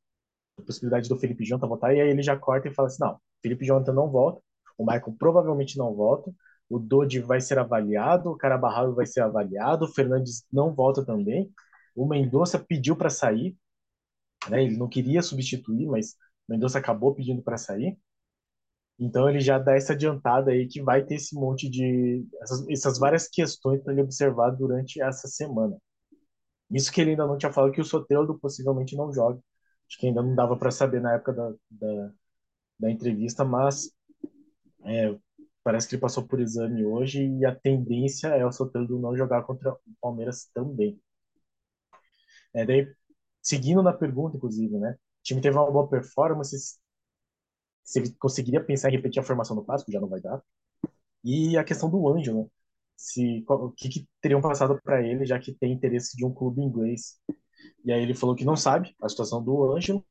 a 0.60 0.64
possibilidade 0.64 1.10
do 1.10 1.18
Felipe 1.18 1.46
Jonathan 1.46 1.68
voltar, 1.68 1.94
e 1.94 2.02
aí 2.02 2.10
ele 2.10 2.24
já 2.24 2.38
corta 2.38 2.68
e 2.68 2.74
fala 2.74 2.88
assim: 2.88 3.04
não, 3.04 3.20
Felipe 3.42 3.66
Jonathan 3.66 3.94
não 3.94 4.10
volta, 4.10 4.42
o 4.78 4.86
Michael 4.86 5.16
provavelmente 5.20 5.78
não 5.78 5.94
volta, 5.94 6.34
o 6.70 6.80
Dodi 6.80 7.20
vai 7.20 7.42
ser 7.42 7.60
avaliado, 7.60 8.32
o 8.32 8.38
Carabarral 8.38 8.94
vai 8.96 9.06
ser 9.06 9.22
avaliado, 9.22 9.86
o 9.86 9.94
Fernandes 9.94 10.46
não 10.52 10.74
volta 10.74 11.06
também, 11.06 11.52
o 11.96 12.08
Mendonça 12.08 12.60
pediu 12.60 12.96
para 12.96 13.10
sair, 13.10 13.56
né? 14.50 14.64
Ele 14.64 14.78
não 14.78 14.88
queria 14.90 15.22
substituir, 15.22 15.88
mas 15.88 16.16
Mendonça 16.48 16.80
acabou 16.80 17.14
pedindo 17.16 17.42
para 17.42 17.58
sair. 17.58 17.98
Então 19.00 19.28
ele 19.30 19.40
já 19.40 19.58
dá 19.58 19.76
essa 19.76 19.94
adiantada 19.94 20.52
aí 20.52 20.68
que 20.68 20.82
vai 20.82 21.04
ter 21.04 21.16
esse 21.16 21.36
monte 21.36 21.70
de 21.70 22.26
essas, 22.42 22.68
essas 22.70 23.00
várias 23.00 23.28
questões 23.28 23.82
para 23.82 23.94
ele 23.94 24.02
observar 24.04 24.52
durante 24.52 25.02
essa 25.02 25.28
semana. 25.28 25.78
Isso 26.72 26.92
que 26.92 27.02
ele 27.02 27.12
ainda 27.12 27.28
não 27.28 27.38
tinha 27.38 27.52
falado 27.52 27.74
que 27.74 27.82
o 27.82 27.86
Soteldo 27.86 28.40
possivelmente 28.40 28.96
não 28.96 29.12
joga. 29.14 29.40
Acho 29.88 30.00
que 30.00 30.08
ainda 30.08 30.22
não 30.24 30.36
dava 30.36 30.58
para 30.58 30.72
saber 30.72 31.02
na 31.02 31.14
época 31.16 31.34
da, 31.34 31.54
da, 31.70 32.14
da 32.80 32.92
entrevista, 32.92 33.46
mas 33.46 33.92
é, 34.86 35.18
parece 35.64 35.88
que 35.88 35.96
ele 35.96 36.02
passou 36.02 36.28
por 36.28 36.40
exame 36.40 36.86
hoje 36.86 37.26
e 37.26 37.46
a 37.46 37.56
tendência 37.56 38.30
é 38.30 38.46
o 38.46 38.52
Soteldo 38.52 39.00
não 39.00 39.16
jogar 39.16 39.44
contra 39.44 39.74
o 39.74 39.80
Palmeiras 40.02 40.50
também. 40.54 41.00
É, 42.54 42.66
daí, 42.66 42.88
seguindo 43.42 43.82
na 43.84 43.94
pergunta, 43.94 44.38
inclusive, 44.38 44.78
né? 44.80 44.92
O 44.94 45.24
time 45.24 45.42
teve 45.42 45.58
uma 45.58 45.72
boa 45.72 45.88
performance, 45.90 46.80
se 47.84 48.00
ele 48.00 48.14
conseguiria 48.20 48.64
pensar 48.64 48.90
em 48.90 48.94
repetir 48.94 49.22
a 49.22 49.26
formação 49.26 49.56
do 49.56 49.64
clássico, 49.64 49.92
já 49.92 50.00
não 50.00 50.08
vai 50.10 50.22
dar. 50.22 50.42
E 51.24 51.58
a 51.58 51.64
questão 51.64 51.90
do 51.90 52.08
Ângelo, 52.10 52.52
se 52.98 53.44
o 53.48 53.72
que, 53.72 53.90
que 53.90 54.10
teriam 54.22 54.42
passado 54.42 54.80
para 54.84 55.02
ele, 55.04 55.26
já 55.26 55.40
que 55.40 55.54
tem 55.54 55.74
interesse 55.74 56.18
de 56.18 56.26
um 56.26 56.34
clube 56.34 56.62
inglês. 56.62 57.20
E 57.86 57.92
aí 57.92 58.02
ele 58.02 58.16
falou 58.16 58.36
que 58.36 58.46
não 58.46 58.56
sabe 58.56 58.96
a 59.02 59.10
situação 59.10 59.44
do 59.44 59.72
Ângelo, 59.74 60.06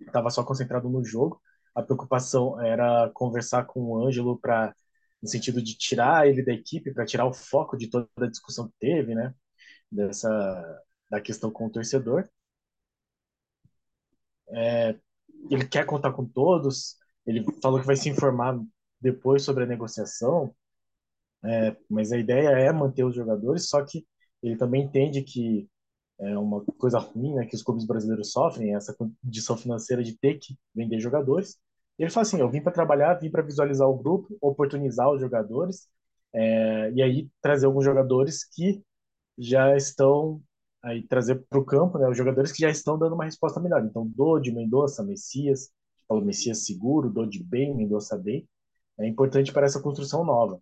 estava 0.00 0.30
só 0.30 0.44
concentrado 0.44 0.88
no 0.88 1.04
jogo. 1.04 1.40
A 1.74 1.82
preocupação 1.82 2.60
era 2.60 3.10
conversar 3.14 3.64
com 3.66 3.80
o 3.80 4.06
Ângelo 4.06 4.38
para 4.38 4.74
no 5.22 5.28
sentido 5.28 5.62
de 5.62 5.76
tirar 5.76 6.26
ele 6.28 6.42
da 6.44 6.52
equipe, 6.52 6.92
para 6.94 7.04
tirar 7.04 7.26
o 7.26 7.32
foco 7.34 7.76
de 7.76 7.88
toda 7.88 8.08
a 8.18 8.26
discussão 8.26 8.68
que 8.68 8.74
teve, 8.80 9.14
né? 9.14 9.34
Dessa 9.90 10.28
da 11.10 11.20
questão 11.20 11.50
com 11.50 11.66
o 11.66 11.70
torcedor. 11.70 12.28
É, 14.50 14.96
ele 15.50 15.66
quer 15.66 15.84
contar 15.86 16.12
com 16.12 16.24
todos. 16.24 16.96
Ele 17.26 17.44
falou 17.62 17.80
que 17.80 17.86
vai 17.86 17.96
se 17.96 18.08
informar 18.08 18.60
depois 19.00 19.42
sobre 19.42 19.64
a 19.64 19.66
negociação. 19.66 20.54
É, 21.44 21.76
mas 21.88 22.12
a 22.12 22.18
ideia 22.18 22.50
é 22.50 22.72
manter 22.72 23.04
os 23.04 23.14
jogadores, 23.14 23.68
só 23.68 23.82
que 23.84 24.06
ele 24.42 24.56
também 24.56 24.82
entende 24.84 25.22
que 25.22 25.68
é 26.18 26.36
uma 26.38 26.62
coisa 26.78 26.98
ruim 26.98 27.34
né, 27.34 27.46
que 27.46 27.54
os 27.54 27.62
clubes 27.62 27.86
brasileiros 27.86 28.30
sofrem, 28.32 28.74
essa 28.74 28.94
condição 28.94 29.56
financeira 29.56 30.02
de 30.02 30.16
ter 30.18 30.38
que 30.38 30.58
vender 30.74 31.00
jogadores. 31.00 31.58
Ele 31.98 32.10
fala 32.10 32.26
assim: 32.26 32.40
eu 32.40 32.50
vim 32.50 32.62
para 32.62 32.72
trabalhar, 32.72 33.14
vim 33.14 33.30
para 33.30 33.42
visualizar 33.42 33.88
o 33.88 33.96
grupo, 33.96 34.36
oportunizar 34.40 35.10
os 35.10 35.20
jogadores, 35.20 35.88
é, 36.34 36.92
e 36.92 37.02
aí 37.02 37.30
trazer 37.42 37.66
alguns 37.66 37.84
jogadores 37.84 38.44
que 38.44 38.82
já 39.38 39.74
estão 39.76 40.42
aí 40.82 41.02
trazer 41.06 41.36
para 41.48 41.58
o 41.58 41.64
campo 41.64 41.98
né, 41.98 42.08
os 42.08 42.16
jogadores 42.16 42.52
que 42.52 42.60
já 42.62 42.70
estão 42.70 42.98
dando 42.98 43.14
uma 43.14 43.24
resposta 43.24 43.60
melhor. 43.60 43.84
Então, 43.84 44.06
Dodi, 44.06 44.52
Mendonça, 44.52 45.02
Messias, 45.04 45.70
falou 46.08 46.24
Messias 46.24 46.64
seguro, 46.64 47.10
Dodi 47.10 47.42
bem, 47.42 47.74
Mendonça 47.76 48.16
bem, 48.18 48.48
é 48.98 49.06
importante 49.08 49.52
para 49.52 49.66
essa 49.66 49.80
construção 49.82 50.24
nova. 50.24 50.60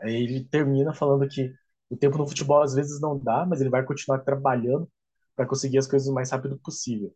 Aí 0.00 0.14
ele 0.14 0.44
termina 0.44 0.92
falando 0.94 1.28
que 1.28 1.52
o 1.90 1.96
tempo 1.96 2.18
no 2.18 2.26
futebol 2.26 2.62
às 2.62 2.74
vezes 2.74 3.00
não 3.00 3.18
dá, 3.18 3.46
mas 3.46 3.60
ele 3.60 3.70
vai 3.70 3.84
continuar 3.84 4.20
trabalhando 4.20 4.88
para 5.34 5.46
conseguir 5.46 5.78
as 5.78 5.86
coisas 5.86 6.08
o 6.08 6.14
mais 6.14 6.30
rápido 6.30 6.58
possível. 6.58 7.14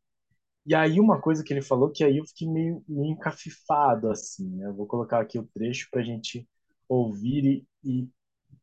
E 0.67 0.75
aí 0.75 1.01
uma 1.01 1.21
coisa 1.21 1.45
que 1.45 1.53
ele 1.53 1.63
falou 1.63 1.91
que 1.91 2.05
aí 2.05 2.19
eu 2.19 2.27
fiquei 2.27 2.49
meio, 2.49 2.85
meio 2.89 3.13
encafifado 3.13 4.11
assim, 4.11 4.49
né? 4.57 4.67
Eu 4.67 4.75
vou 4.75 4.87
colocar 4.87 5.21
aqui 5.21 5.39
o 5.39 5.49
trecho 5.55 5.89
para 5.91 6.01
a 6.03 6.05
gente 6.05 6.49
ouvir 6.89 7.67
e, 7.85 8.03
e 8.03 8.11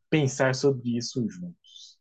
pensar 0.10 0.56
sobre 0.56 0.98
isso 0.98 1.28
juntos. 1.30 1.97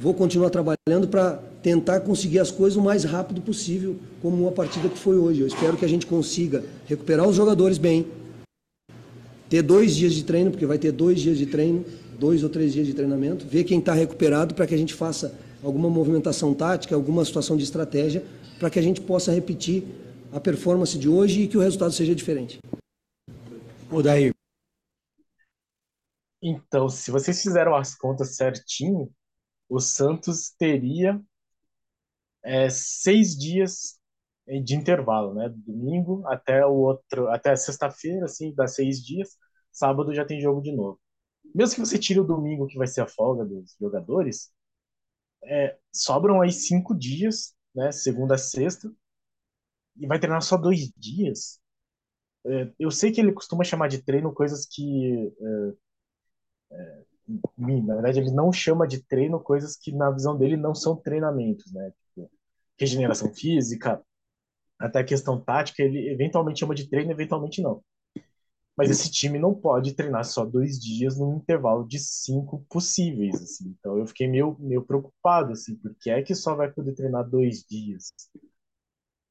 Vou 0.00 0.14
continuar 0.14 0.48
trabalhando 0.48 1.06
para 1.08 1.36
tentar 1.62 2.00
conseguir 2.00 2.38
as 2.38 2.50
coisas 2.50 2.76
o 2.76 2.80
mais 2.80 3.04
rápido 3.04 3.42
possível, 3.42 3.96
como 4.22 4.42
uma 4.42 4.50
partida 4.50 4.88
que 4.88 4.98
foi 4.98 5.16
hoje. 5.16 5.42
Eu 5.42 5.46
espero 5.46 5.76
que 5.76 5.84
a 5.84 5.88
gente 5.88 6.06
consiga 6.06 6.64
recuperar 6.86 7.28
os 7.28 7.36
jogadores 7.36 7.76
bem, 7.76 8.06
ter 9.50 9.60
dois 9.60 9.94
dias 9.94 10.14
de 10.14 10.24
treino, 10.24 10.50
porque 10.50 10.64
vai 10.64 10.78
ter 10.78 10.90
dois 10.90 11.20
dias 11.20 11.36
de 11.36 11.44
treino, 11.44 11.84
dois 12.18 12.42
ou 12.42 12.48
três 12.48 12.72
dias 12.72 12.86
de 12.86 12.94
treinamento, 12.94 13.46
ver 13.46 13.64
quem 13.64 13.78
está 13.78 13.92
recuperado 13.92 14.54
para 14.54 14.66
que 14.66 14.74
a 14.74 14.78
gente 14.78 14.94
faça 14.94 15.38
alguma 15.62 15.90
movimentação 15.90 16.54
tática, 16.54 16.94
alguma 16.94 17.22
situação 17.22 17.56
de 17.56 17.64
estratégia, 17.64 18.24
para 18.58 18.70
que 18.70 18.78
a 18.78 18.82
gente 18.82 19.02
possa 19.02 19.30
repetir 19.30 19.84
a 20.32 20.40
performance 20.40 20.96
de 20.96 21.10
hoje 21.10 21.42
e 21.42 21.48
que 21.48 21.58
o 21.58 21.60
resultado 21.60 21.92
seja 21.92 22.14
diferente. 22.14 22.58
O 23.90 24.02
Daí. 24.02 24.32
Então, 26.42 26.88
se 26.88 27.10
vocês 27.10 27.42
fizeram 27.42 27.74
as 27.74 27.94
contas 27.94 28.36
certinho, 28.36 29.10
o 29.70 29.80
Santos 29.80 30.50
teria 30.58 31.20
é, 32.42 32.68
seis 32.70 33.36
dias 33.36 33.98
de 34.64 34.74
intervalo, 34.74 35.34
né? 35.34 35.48
Domingo 35.48 36.26
até 36.26 36.66
o 36.66 36.72
outro, 36.72 37.28
até 37.28 37.54
sexta-feira, 37.54 38.24
assim, 38.24 38.52
dá 38.54 38.66
seis 38.66 39.04
dias. 39.04 39.36
Sábado 39.70 40.12
já 40.14 40.24
tem 40.24 40.40
jogo 40.40 40.60
de 40.60 40.72
novo. 40.72 41.00
Mesmo 41.54 41.76
que 41.76 41.80
você 41.80 41.98
tire 41.98 42.20
o 42.20 42.24
domingo, 42.24 42.66
que 42.66 42.78
vai 42.78 42.86
ser 42.86 43.02
a 43.02 43.06
folga 43.08 43.44
dos 43.44 43.76
jogadores, 43.80 44.50
é, 45.44 45.78
sobram 45.92 46.40
aí 46.42 46.52
cinco 46.52 46.94
dias, 46.96 47.54
né? 47.74 47.92
Segunda 47.92 48.34
a 48.36 48.38
sexta, 48.38 48.92
e 49.96 50.06
vai 50.06 50.18
treinar 50.18 50.42
só 50.42 50.56
dois 50.56 50.90
dias. 50.96 51.60
É, 52.46 52.72
eu 52.78 52.90
sei 52.90 53.12
que 53.12 53.20
ele 53.20 53.32
costuma 53.32 53.64
chamar 53.64 53.88
de 53.88 54.02
treino 54.02 54.32
coisas 54.34 54.66
que 54.66 55.32
é, 56.72 57.04
é 57.58 57.80
na 57.82 57.94
verdade, 57.94 58.20
ele 58.20 58.30
não 58.30 58.52
chama 58.52 58.86
de 58.86 59.02
treino 59.02 59.40
coisas 59.40 59.76
que, 59.76 59.92
na 59.92 60.10
visão 60.10 60.36
dele, 60.36 60.56
não 60.56 60.74
são 60.74 60.96
treinamentos, 60.96 61.72
né? 61.72 61.92
Tipo, 62.08 62.30
regeneração 62.78 63.32
física, 63.34 64.02
até 64.78 65.00
a 65.00 65.04
questão 65.04 65.40
tática, 65.40 65.82
ele 65.82 66.10
eventualmente 66.10 66.60
chama 66.60 66.74
de 66.74 66.88
treino, 66.88 67.12
eventualmente 67.12 67.62
não. 67.62 67.82
Mas 68.76 68.90
esse 68.90 69.10
time 69.10 69.38
não 69.38 69.54
pode 69.54 69.94
treinar 69.94 70.24
só 70.24 70.44
dois 70.44 70.78
dias 70.80 71.18
num 71.18 71.36
intervalo 71.36 71.86
de 71.86 71.98
cinco 71.98 72.64
possíveis, 72.70 73.34
assim. 73.42 73.76
Então 73.78 73.98
eu 73.98 74.06
fiquei 74.06 74.26
meio, 74.28 74.56
meio 74.58 74.82
preocupado, 74.82 75.52
assim, 75.52 75.76
porque 75.76 76.10
é 76.10 76.22
que 76.22 76.34
só 76.34 76.54
vai 76.54 76.70
poder 76.72 76.94
treinar 76.94 77.28
dois 77.28 77.62
dias? 77.64 78.12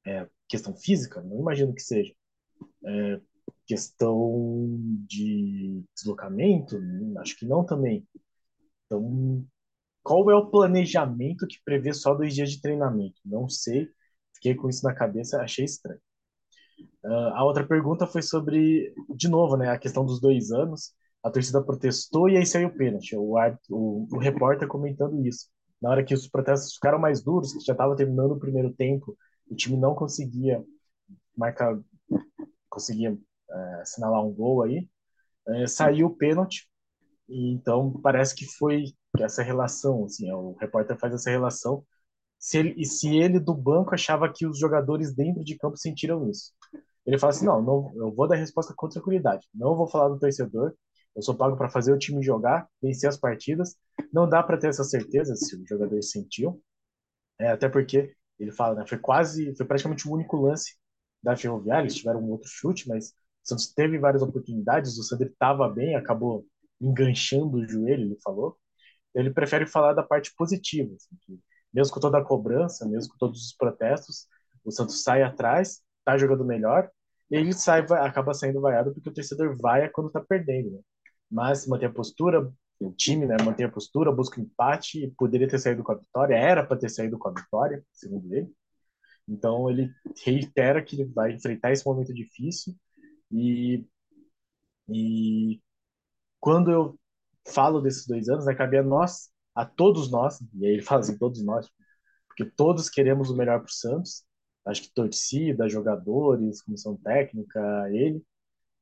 É 0.06 0.28
questão 0.48 0.74
física? 0.74 1.20
Não 1.22 1.38
imagino 1.40 1.74
que 1.74 1.82
seja. 1.82 2.14
É, 2.84 3.20
questão 3.70 4.76
de 5.06 5.84
deslocamento, 5.94 6.76
acho 7.18 7.36
que 7.36 7.46
não 7.46 7.64
também. 7.64 8.04
Então, 8.86 9.46
qual 10.02 10.28
é 10.28 10.34
o 10.34 10.50
planejamento 10.50 11.46
que 11.46 11.62
prevê 11.64 11.94
só 11.94 12.12
dois 12.12 12.34
dias 12.34 12.50
de 12.50 12.60
treinamento? 12.60 13.20
Não 13.24 13.48
sei, 13.48 13.88
fiquei 14.34 14.56
com 14.56 14.68
isso 14.68 14.84
na 14.84 14.92
cabeça, 14.92 15.40
achei 15.40 15.64
estranho. 15.64 16.00
Uh, 17.04 17.32
a 17.34 17.44
outra 17.44 17.64
pergunta 17.64 18.08
foi 18.08 18.22
sobre, 18.22 18.92
de 19.14 19.28
novo, 19.28 19.56
né, 19.56 19.70
a 19.70 19.78
questão 19.78 20.04
dos 20.04 20.20
dois 20.20 20.50
anos. 20.50 20.92
A 21.22 21.30
torcida 21.30 21.62
protestou 21.62 22.28
e 22.28 22.36
aí 22.36 22.46
saiu 22.46 22.68
o 22.68 22.76
pênalti. 22.76 23.14
O, 23.16 23.36
o, 23.70 24.08
o 24.10 24.18
repórter 24.18 24.66
comentando 24.66 25.24
isso. 25.24 25.48
Na 25.80 25.90
hora 25.90 26.04
que 26.04 26.12
os 26.14 26.28
protestos 26.28 26.74
ficaram 26.74 26.98
mais 26.98 27.22
duros, 27.22 27.52
que 27.52 27.60
já 27.60 27.72
estava 27.72 27.94
terminando 27.94 28.32
o 28.32 28.40
primeiro 28.40 28.72
tempo, 28.72 29.16
o 29.48 29.54
time 29.54 29.76
não 29.76 29.94
conseguia 29.94 30.64
marcar, 31.36 31.78
conseguia 32.68 33.16
uh, 33.50 33.80
assinalar 33.80 34.24
um 34.24 34.32
gol 34.32 34.62
aí, 34.62 34.88
uh, 35.48 35.68
saiu 35.68 36.08
o 36.08 36.16
pênalti. 36.16 36.68
Então 37.28 37.92
parece 38.02 38.34
que 38.34 38.46
foi 38.58 38.84
essa 39.18 39.42
relação, 39.42 40.04
assim, 40.04 40.30
o 40.32 40.56
repórter 40.60 40.98
faz 40.98 41.14
essa 41.14 41.30
relação. 41.30 41.84
Se 42.38 42.58
ele, 42.58 42.74
e 42.76 42.86
se 42.86 43.16
ele 43.16 43.38
do 43.38 43.54
banco 43.54 43.94
achava 43.94 44.32
que 44.32 44.46
os 44.46 44.58
jogadores 44.58 45.14
dentro 45.14 45.44
de 45.44 45.56
campo 45.58 45.76
sentiram 45.76 46.28
isso. 46.30 46.52
Ele 47.06 47.18
fala 47.18 47.32
assim: 47.32 47.46
não, 47.46 47.62
não 47.62 47.92
eu 47.96 48.12
vou 48.14 48.28
dar 48.28 48.36
resposta 48.36 48.74
com 48.76 48.88
tranquilidade. 48.88 49.46
Não 49.54 49.76
vou 49.76 49.88
falar 49.88 50.08
do 50.08 50.18
torcedor. 50.18 50.74
Eu 51.14 51.22
sou 51.22 51.36
pago 51.36 51.56
para 51.56 51.68
fazer 51.68 51.92
o 51.92 51.98
time 51.98 52.22
jogar, 52.22 52.68
vencer 52.82 53.08
as 53.08 53.18
partidas. 53.18 53.76
Não 54.12 54.28
dá 54.28 54.42
para 54.42 54.58
ter 54.58 54.68
essa 54.68 54.84
certeza 54.84 55.34
se 55.34 55.56
o 55.56 55.66
jogador 55.66 56.02
sentiu. 56.02 56.62
É, 57.38 57.48
até 57.48 57.68
porque 57.68 58.14
ele 58.38 58.52
fala, 58.52 58.76
né, 58.76 58.86
foi 58.86 58.98
quase, 58.98 59.54
foi 59.56 59.66
praticamente 59.66 60.08
o 60.08 60.12
único 60.12 60.36
lance 60.36 60.76
da 61.22 61.36
Ferroviária. 61.36 61.82
Eles 61.82 61.96
tiveram 61.96 62.20
um 62.20 62.30
outro 62.30 62.48
chute, 62.48 62.88
mas 62.88 63.12
Santos 63.42 63.72
teve 63.72 63.98
várias 63.98 64.22
oportunidades. 64.22 64.98
O 64.98 65.02
Sander 65.02 65.28
estava 65.28 65.68
bem, 65.68 65.96
acabou 65.96 66.46
enganchando 66.80 67.58
o 67.58 67.68
joelho, 67.68 68.04
ele 68.04 68.18
falou. 68.22 68.56
Ele 69.14 69.30
prefere 69.30 69.66
falar 69.66 69.92
da 69.92 70.02
parte 70.02 70.32
positiva, 70.36 70.94
assim, 70.94 71.16
que 71.22 71.40
mesmo 71.72 71.94
com 71.94 72.00
toda 72.00 72.18
a 72.18 72.24
cobrança, 72.24 72.86
mesmo 72.88 73.12
com 73.12 73.18
todos 73.18 73.46
os 73.46 73.52
protestos, 73.54 74.26
o 74.64 74.70
Santos 74.70 75.02
sai 75.02 75.22
atrás, 75.22 75.82
tá 76.04 76.16
jogando 76.18 76.44
melhor, 76.44 76.90
e 77.30 77.36
ele 77.36 77.52
sai, 77.52 77.86
vai, 77.86 78.06
acaba 78.06 78.34
saindo 78.34 78.60
vaiado 78.60 78.92
porque 78.92 79.08
o 79.08 79.12
torcedor 79.12 79.56
vai 79.56 79.88
quando 79.88 80.10
tá 80.10 80.20
perdendo, 80.20 80.70
né? 80.72 80.80
Mas 81.30 81.66
mantém 81.66 81.88
a 81.88 81.92
postura, 81.92 82.52
o 82.80 82.92
time, 82.92 83.26
né, 83.26 83.36
mantém 83.44 83.66
a 83.66 83.70
postura, 83.70 84.10
busca 84.12 84.40
empate, 84.40 85.04
e 85.04 85.10
poderia 85.12 85.48
ter 85.48 85.58
saído 85.58 85.82
com 85.82 85.92
a 85.92 85.96
vitória, 85.96 86.34
era 86.34 86.64
para 86.66 86.76
ter 86.76 86.88
saído 86.88 87.18
com 87.18 87.28
a 87.28 87.32
vitória, 87.32 87.84
segundo 87.92 88.32
ele. 88.34 88.52
Então 89.28 89.70
ele 89.70 89.90
reitera 90.24 90.82
que 90.82 90.96
ele 90.96 91.04
vai 91.12 91.32
enfrentar 91.32 91.72
esse 91.72 91.86
momento 91.86 92.12
difícil 92.12 92.74
e, 93.30 93.86
e 94.88 95.60
quando 96.40 96.70
eu 96.70 96.98
falo 97.48 97.80
desses 97.80 98.06
dois 98.06 98.28
anos, 98.28 98.46
né, 98.46 98.54
cabe 98.54 98.78
a 98.78 98.82
nós, 98.82 99.30
a 99.54 99.64
todos 99.66 100.10
nós, 100.10 100.40
e 100.54 100.66
aí 100.66 100.72
ele 100.74 100.82
fala 100.84 101.00
assim, 101.00 101.18
todos 101.18 101.42
nós, 101.44 101.68
porque 102.28 102.44
todos 102.44 102.88
queremos 102.90 103.30
o 103.30 103.36
melhor 103.36 103.60
para 103.60 103.68
o 103.68 103.72
Santos, 103.72 104.24
acho 104.66 104.82
que 104.82 104.92
torcida, 104.94 105.68
jogadores, 105.68 106.62
comissão 106.62 106.96
técnica, 106.96 107.60
ele, 107.92 108.22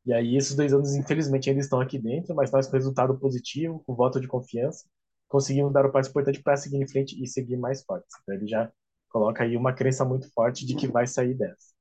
e 0.06 0.12
aí 0.12 0.36
esses 0.36 0.56
dois 0.56 0.72
anos, 0.72 0.94
infelizmente, 0.96 1.50
ainda 1.50 1.60
estão 1.60 1.80
aqui 1.80 1.98
dentro, 1.98 2.34
mas 2.34 2.50
nós 2.50 2.66
com 2.66 2.76
resultado 2.76 3.18
positivo, 3.18 3.82
com 3.86 3.94
voto 3.94 4.20
de 4.20 4.26
confiança, 4.28 4.86
conseguimos 5.28 5.72
dar 5.72 5.84
o 5.86 5.92
passo 5.92 6.10
importante 6.10 6.42
para 6.42 6.56
seguir 6.56 6.78
em 6.78 6.88
frente 6.88 7.22
e 7.22 7.26
seguir 7.26 7.56
mais 7.58 7.84
forte. 7.84 8.06
Então 8.22 8.34
ele 8.34 8.46
já 8.46 8.72
coloca 9.10 9.44
aí 9.44 9.56
uma 9.56 9.72
crença 9.74 10.04
muito 10.04 10.30
forte 10.32 10.64
de 10.66 10.74
que 10.74 10.88
vai 10.88 11.06
sair 11.06 11.34
dessa. 11.34 11.74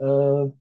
Uh, 0.00 0.54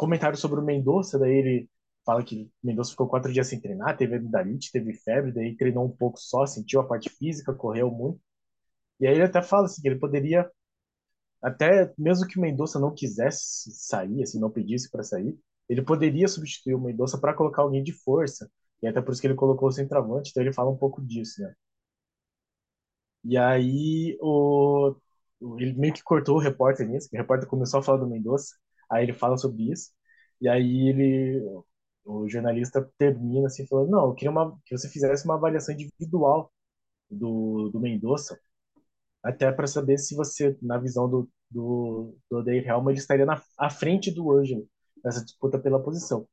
comentário 0.00 0.38
sobre 0.38 0.60
o 0.60 0.64
Mendonça, 0.64 1.18
daí 1.18 1.32
ele 1.32 1.70
fala 2.06 2.24
que 2.24 2.50
Mendonça 2.62 2.92
ficou 2.92 3.06
quatro 3.08 3.30
dias 3.32 3.46
sem 3.48 3.60
treinar, 3.60 3.96
teve 3.98 4.16
amidalite, 4.16 4.72
teve 4.72 4.94
febre, 4.94 5.30
daí 5.32 5.54
treinou 5.56 5.84
um 5.84 5.90
pouco 5.94 6.18
só, 6.18 6.46
sentiu 6.46 6.80
a 6.80 6.86
parte 6.86 7.10
física, 7.10 7.54
correu 7.54 7.90
muito. 7.90 8.18
E 9.00 9.06
aí 9.06 9.14
ele 9.14 9.24
até 9.24 9.42
fala 9.42 9.66
assim, 9.66 9.82
que 9.82 9.88
ele 9.88 9.98
poderia, 9.98 10.50
até 11.42 11.92
mesmo 11.98 12.26
que 12.26 12.38
o 12.38 12.42
Mendonça 12.42 12.80
não 12.80 12.94
quisesse 12.94 13.70
sair, 13.72 14.22
assim, 14.22 14.40
não 14.40 14.50
pedisse 14.50 14.90
para 14.90 15.02
sair, 15.02 15.38
ele 15.68 15.82
poderia 15.82 16.28
substituir 16.28 16.74
o 16.74 16.80
Mendonça 16.80 17.18
para 17.20 17.34
colocar 17.34 17.62
alguém 17.62 17.82
de 17.82 17.92
força. 17.92 18.50
E 18.82 18.88
até 18.88 19.02
por 19.02 19.12
isso 19.12 19.20
que 19.20 19.26
ele 19.26 19.34
colocou 19.34 19.68
o 19.68 19.72
centroavante, 19.72 20.30
então 20.30 20.42
ele 20.42 20.52
fala 20.52 20.70
um 20.70 20.76
pouco 20.76 21.02
disso, 21.02 21.42
né? 21.42 21.54
E 23.24 23.36
aí 23.36 24.16
o, 24.20 24.94
ele 25.58 25.72
meio 25.74 25.92
que 25.94 26.02
cortou 26.02 26.36
o 26.36 26.40
repórter 26.40 26.88
nisso, 26.88 27.08
o 27.12 27.16
repórter 27.16 27.48
começou 27.48 27.80
a 27.80 27.82
falar 27.82 27.98
do 27.98 28.08
Mendonça, 28.08 28.56
aí 28.90 29.04
ele 29.04 29.12
fala 29.12 29.36
sobre 29.38 29.70
isso, 29.72 29.90
e 30.40 30.48
aí 30.48 30.88
ele 30.88 31.42
o 32.04 32.28
jornalista 32.28 32.90
termina 32.98 33.46
assim 33.46 33.66
falando, 33.66 33.90
não, 33.90 34.06
eu 34.08 34.14
queria 34.14 34.30
uma, 34.30 34.58
que 34.64 34.76
você 34.76 34.88
fizesse 34.88 35.24
uma 35.24 35.34
avaliação 35.34 35.74
individual 35.74 36.52
do, 37.10 37.70
do 37.70 37.80
Mendonça, 37.80 38.38
até 39.22 39.50
para 39.52 39.66
saber 39.66 39.98
se 39.98 40.14
você, 40.14 40.56
na 40.62 40.78
visão 40.78 41.08
do, 41.08 41.28
do, 41.50 42.16
do 42.30 42.38
Odair 42.38 42.66
Helma, 42.66 42.90
ele 42.90 42.98
estaria 42.98 43.26
na, 43.26 43.42
à 43.58 43.70
frente 43.70 44.10
do 44.10 44.32
Ângelo 44.32 44.68
nessa 45.04 45.24
disputa 45.24 45.58
pela 45.58 45.82
posição. 45.82 46.26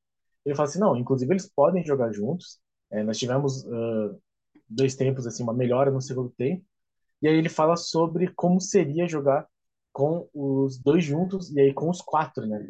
Ele 0.45 0.55
fala 0.55 0.69
assim, 0.69 0.79
não, 0.79 0.95
inclusive 0.95 1.31
eles 1.33 1.51
podem 1.53 1.85
jogar 1.85 2.11
juntos, 2.11 2.59
é, 2.89 3.03
nós 3.03 3.17
tivemos 3.17 3.65
uh, 3.65 4.19
dois 4.69 4.95
tempos, 4.95 5.27
assim, 5.27 5.43
uma 5.43 5.53
melhora 5.53 5.91
no 5.91 6.01
segundo 6.01 6.29
tempo, 6.31 6.65
e 7.21 7.27
aí 7.27 7.35
ele 7.35 7.49
fala 7.49 7.75
sobre 7.75 8.31
como 8.33 8.61
seria 8.61 9.07
jogar 9.07 9.47
com 9.97 10.29
os 10.33 10.77
dois 10.79 11.03
juntos 11.03 11.51
e 11.55 11.59
aí 11.59 11.73
com 11.73 11.89
os 11.89 12.01
quatro, 12.01 12.45
né? 12.45 12.67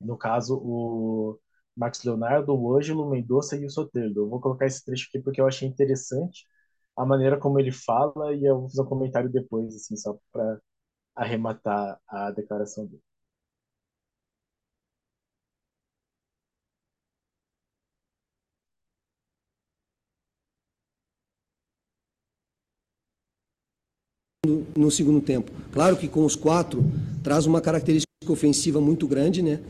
No 0.00 0.16
caso, 0.18 0.56
o 0.62 1.38
Max 1.76 2.04
Leonardo, 2.04 2.54
o 2.54 2.76
Ângelo, 2.76 3.08
Mendonça 3.10 3.56
e 3.56 3.64
o 3.66 3.70
Soteldo. 3.70 4.22
Eu 4.22 4.28
vou 4.30 4.40
colocar 4.40 4.66
esse 4.66 4.84
trecho 4.84 5.06
aqui 5.08 5.20
porque 5.22 5.40
eu 5.40 5.46
achei 5.48 5.68
interessante 5.68 6.46
a 6.96 7.06
maneira 7.06 7.38
como 7.38 7.60
ele 7.60 7.72
fala 7.72 8.34
e 8.34 8.44
eu 8.44 8.60
vou 8.60 8.68
fazer 8.70 8.82
um 8.82 8.86
comentário 8.86 9.30
depois, 9.30 9.74
assim, 9.76 9.96
só 9.96 10.18
para 10.32 10.60
arrematar 11.16 12.00
a 12.08 12.30
declaração 12.32 12.86
dele. 12.86 13.02
No 24.76 24.90
segundo 24.90 25.20
tempo. 25.20 25.50
Claro 25.72 25.96
que 25.96 26.08
com 26.08 26.24
os 26.24 26.36
quatro 26.36 26.84
traz 27.22 27.46
uma 27.46 27.60
característica 27.60 28.10
ofensiva 28.28 28.80
muito 28.80 29.06
grande, 29.06 29.42
né? 29.42 29.60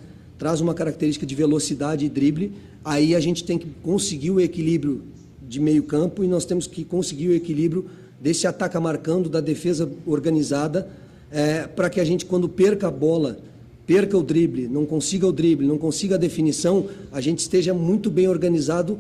traz 0.41 0.63
uma 0.63 0.73
característica 0.73 1.27
de 1.27 1.35
velocidade 1.35 2.07
e 2.07 2.09
drible, 2.09 2.53
aí 2.83 3.15
a 3.15 3.21
gente 3.21 3.45
tem 3.45 3.59
que 3.59 3.69
conseguir 3.83 4.31
o 4.31 4.41
equilíbrio 4.41 5.03
de 5.47 5.61
meio 5.61 5.83
campo 5.83 6.25
e 6.25 6.27
nós 6.27 6.47
temos 6.47 6.67
que 6.67 6.83
conseguir 6.83 7.29
o 7.29 7.35
equilíbrio 7.35 7.85
desse 8.19 8.47
ataca 8.47 8.81
marcando, 8.81 9.29
da 9.29 9.41
defesa 9.41 9.91
organizada, 10.07 10.89
é, 11.31 11.67
para 11.67 11.91
que 11.91 12.01
a 12.01 12.05
gente, 12.05 12.25
quando 12.25 12.49
perca 12.49 12.89
a 12.89 12.91
bola, 12.91 13.39
perca 13.87 14.17
o 14.17 14.23
drible, 14.23 14.67
não 14.67 14.87
consiga 14.87 15.27
o 15.27 15.33
drible, 15.33 15.67
não 15.67 15.77
consiga 15.77 16.15
a 16.15 16.19
definição, 16.19 16.87
a 17.13 17.21
gente 17.21 17.41
esteja 17.41 17.75
muito 17.75 18.11
bem 18.11 18.27
organizado, 18.27 18.99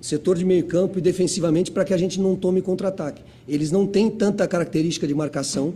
setor 0.00 0.38
de 0.38 0.44
meio 0.44 0.64
campo 0.64 0.98
e 0.98 1.02
defensivamente, 1.02 1.70
para 1.70 1.84
que 1.84 1.94
a 1.94 1.96
gente 1.96 2.20
não 2.20 2.34
tome 2.34 2.62
contra-ataque. 2.62 3.22
Eles 3.48 3.70
não 3.70 3.86
têm 3.86 4.10
tanta 4.10 4.46
característica 4.46 5.06
de 5.06 5.14
marcação, 5.14 5.74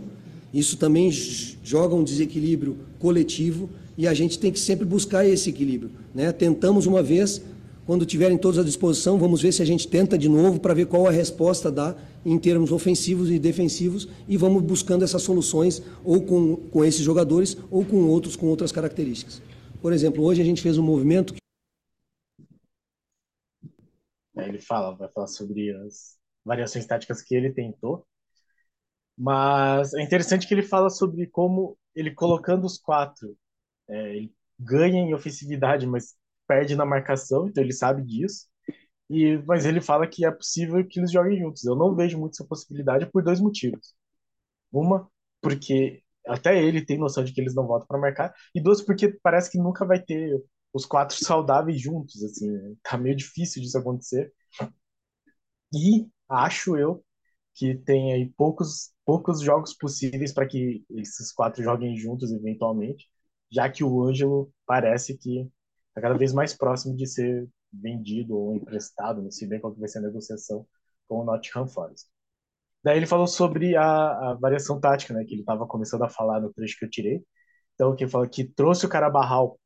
isso 0.53 0.77
também 0.77 1.11
joga 1.11 1.95
um 1.95 2.03
desequilíbrio 2.03 2.77
coletivo, 2.99 3.69
e 3.97 4.07
a 4.07 4.13
gente 4.13 4.37
tem 4.37 4.51
que 4.51 4.59
sempre 4.59 4.85
buscar 4.85 5.25
esse 5.25 5.49
equilíbrio. 5.49 5.91
Né? 6.13 6.31
Tentamos 6.31 6.85
uma 6.85 7.01
vez, 7.01 7.41
quando 7.85 8.05
tiverem 8.05 8.37
todos 8.37 8.59
à 8.59 8.63
disposição, 8.63 9.17
vamos 9.17 9.41
ver 9.41 9.51
se 9.51 9.61
a 9.61 9.65
gente 9.65 9.87
tenta 9.87 10.17
de 10.17 10.27
novo 10.27 10.59
para 10.59 10.73
ver 10.73 10.87
qual 10.87 11.07
a 11.07 11.11
resposta 11.11 11.71
dá 11.71 11.95
em 12.25 12.37
termos 12.37 12.71
ofensivos 12.71 13.29
e 13.29 13.39
defensivos 13.39 14.07
e 14.27 14.35
vamos 14.35 14.63
buscando 14.63 15.03
essas 15.03 15.21
soluções 15.21 15.81
ou 16.03 16.21
com, 16.21 16.55
com 16.55 16.83
esses 16.83 17.01
jogadores 17.01 17.55
ou 17.69 17.85
com 17.85 18.03
outros 18.07 18.35
com 18.35 18.47
outras 18.47 18.71
características. 18.71 19.41
Por 19.81 19.93
exemplo, 19.93 20.23
hoje 20.23 20.41
a 20.41 20.45
gente 20.45 20.61
fez 20.61 20.77
um 20.77 20.83
movimento 20.83 21.33
que... 21.33 21.44
É, 24.37 24.47
ele 24.47 24.59
fala, 24.59 24.95
vai 24.95 25.09
falar 25.09 25.27
sobre 25.27 25.71
as 25.85 26.17
variações 26.43 26.85
táticas 26.85 27.21
que 27.21 27.35
ele 27.35 27.53
tentou, 27.53 28.05
mas 29.17 29.93
é 29.93 30.01
interessante 30.01 30.47
que 30.47 30.53
ele 30.53 30.63
fala 30.63 30.89
sobre 30.89 31.27
como 31.27 31.77
ele 31.95 32.11
colocando 32.13 32.65
os 32.65 32.77
quatro 32.77 33.37
é, 33.89 34.17
ele 34.17 34.33
ganha 34.59 35.01
em 35.01 35.13
ofensividade, 35.15 35.87
mas 35.87 36.15
perde 36.47 36.75
na 36.75 36.85
marcação, 36.85 37.47
então 37.47 37.63
ele 37.63 37.73
sabe 37.73 38.03
disso. 38.03 38.47
E, 39.09 39.37
mas 39.47 39.65
ele 39.65 39.81
fala 39.81 40.07
que 40.07 40.25
é 40.25 40.31
possível 40.31 40.85
que 40.87 40.99
eles 40.99 41.11
joguem 41.11 41.39
juntos. 41.39 41.65
Eu 41.65 41.75
não 41.75 41.95
vejo 41.95 42.19
muito 42.19 42.33
essa 42.35 42.45
possibilidade 42.47 43.07
por 43.11 43.23
dois 43.23 43.39
motivos. 43.41 43.95
Uma, 44.71 45.09
porque 45.41 46.03
até 46.27 46.63
ele 46.63 46.85
tem 46.85 46.97
noção 46.99 47.23
de 47.23 47.33
que 47.33 47.41
eles 47.41 47.55
não 47.55 47.67
voltam 47.67 47.87
para 47.87 47.99
marcar, 47.99 48.33
e 48.55 48.61
duas, 48.61 48.81
porque 48.81 49.09
parece 49.23 49.51
que 49.51 49.57
nunca 49.59 49.85
vai 49.85 50.01
ter 50.01 50.41
os 50.75 50.85
quatro 50.85 51.17
saudáveis 51.23 51.81
juntos, 51.81 52.23
assim, 52.23 52.51
né? 52.51 52.75
tá 52.83 52.97
meio 52.97 53.15
difícil 53.15 53.61
disso 53.61 53.77
acontecer. 53.77 54.31
E 55.73 56.07
acho 56.29 56.77
eu 56.77 57.03
que 57.53 57.75
tem 57.75 58.13
aí 58.13 58.29
poucos 58.37 58.93
poucos 59.05 59.41
jogos 59.41 59.73
possíveis 59.73 60.33
para 60.33 60.47
que 60.47 60.83
esses 60.91 61.31
quatro 61.31 61.63
joguem 61.63 61.95
juntos 61.95 62.31
eventualmente 62.31 63.07
já 63.51 63.69
que 63.69 63.83
o 63.83 64.03
Ângelo 64.03 64.51
parece 64.65 65.17
que 65.17 65.41
está 65.89 66.01
cada 66.01 66.17
vez 66.17 66.33
mais 66.33 66.53
próximo 66.53 66.95
de 66.95 67.07
ser 67.07 67.47
vendido 67.71 68.37
ou 68.37 68.55
emprestado, 68.55 69.21
não 69.21 69.31
sei 69.31 69.47
bem 69.47 69.59
qual 69.59 69.73
que 69.73 69.79
vai 69.79 69.89
ser 69.89 69.99
a 69.99 70.01
negociação 70.01 70.67
com 71.07 71.19
o 71.21 71.25
Nottingham 71.25 71.67
Forest. 71.67 72.07
Daí 72.83 72.97
ele 72.97 73.07
falou 73.07 73.27
sobre 73.27 73.75
a, 73.75 74.31
a 74.31 74.33
variação 74.35 74.79
tática, 74.79 75.13
né, 75.13 75.25
que 75.25 75.33
ele 75.33 75.41
estava 75.41 75.65
começando 75.67 76.03
a 76.03 76.09
falar 76.09 76.41
no 76.41 76.53
trecho 76.53 76.77
que 76.77 76.85
eu 76.85 76.89
tirei. 76.89 77.23
Então, 77.73 77.95
que 77.95 78.03
ele 78.03 78.11
falou 78.11 78.29
que 78.29 78.45
trouxe 78.45 78.85
o 78.85 78.89
Carabarral, 78.89 79.59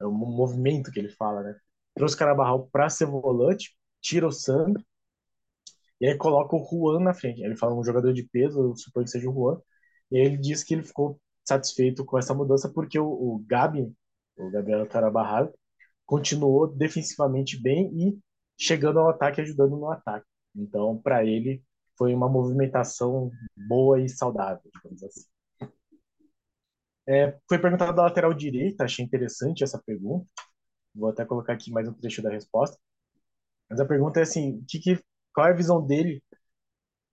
é 0.00 0.06
um 0.06 0.12
movimento 0.12 0.90
que 0.90 0.98
ele 0.98 1.10
fala, 1.10 1.42
né? 1.42 1.56
Trouxe 1.94 2.14
o 2.16 2.18
Carabarral 2.18 2.68
para 2.68 2.88
ser 2.90 3.06
volante, 3.06 3.76
tira 4.00 4.26
o 4.26 4.32
Sandro, 4.32 4.82
e 6.00 6.06
aí 6.06 6.16
coloca 6.16 6.56
o 6.56 6.64
Juan 6.64 7.00
na 7.00 7.14
frente. 7.14 7.42
Ele 7.42 7.56
fala 7.56 7.74
um 7.74 7.84
jogador 7.84 8.12
de 8.12 8.24
peso, 8.24 8.60
eu 8.60 8.76
suponho 8.76 9.04
que 9.04 9.10
seja 9.10 9.28
o 9.28 9.32
Juan, 9.34 9.60
e 10.10 10.18
aí 10.18 10.26
ele 10.26 10.36
diz 10.38 10.62
que 10.64 10.74
ele 10.74 10.82
ficou 10.82 11.20
satisfeito 11.44 12.04
com 12.04 12.18
essa 12.18 12.34
mudança 12.34 12.70
porque 12.72 12.98
o, 12.98 13.06
o 13.06 13.44
Gabi, 13.46 13.92
o 14.36 14.50
Gabriel 14.50 14.86
Carabarral, 14.88 15.52
continuou 16.06 16.66
defensivamente 16.66 17.60
bem 17.60 17.90
e 17.94 18.18
chegando 18.58 19.00
ao 19.00 19.08
ataque, 19.10 19.40
ajudando 19.40 19.76
no 19.76 19.90
ataque. 19.90 20.26
Então, 20.54 20.98
para 20.98 21.24
ele, 21.24 21.62
foi 21.96 22.14
uma 22.14 22.28
movimentação 22.28 23.30
boa 23.68 24.00
e 24.00 24.08
saudável, 24.08 24.62
digamos 24.74 25.02
assim. 25.04 25.33
É, 27.06 27.38
foi 27.48 27.58
perguntado 27.58 27.94
da 27.94 28.02
lateral 28.04 28.32
direita, 28.32 28.84
achei 28.84 29.04
interessante 29.04 29.62
essa 29.62 29.80
pergunta. 29.84 30.26
Vou 30.94 31.10
até 31.10 31.24
colocar 31.24 31.52
aqui 31.52 31.70
mais 31.70 31.88
um 31.88 31.92
trecho 31.92 32.22
da 32.22 32.30
resposta. 32.30 32.78
Mas 33.68 33.80
a 33.80 33.86
pergunta 33.86 34.20
é 34.20 34.22
assim, 34.22 34.64
que, 34.68 34.78
que, 34.78 35.02
qual 35.34 35.48
é 35.48 35.50
a 35.50 35.56
visão 35.56 35.84
dele 35.84 36.22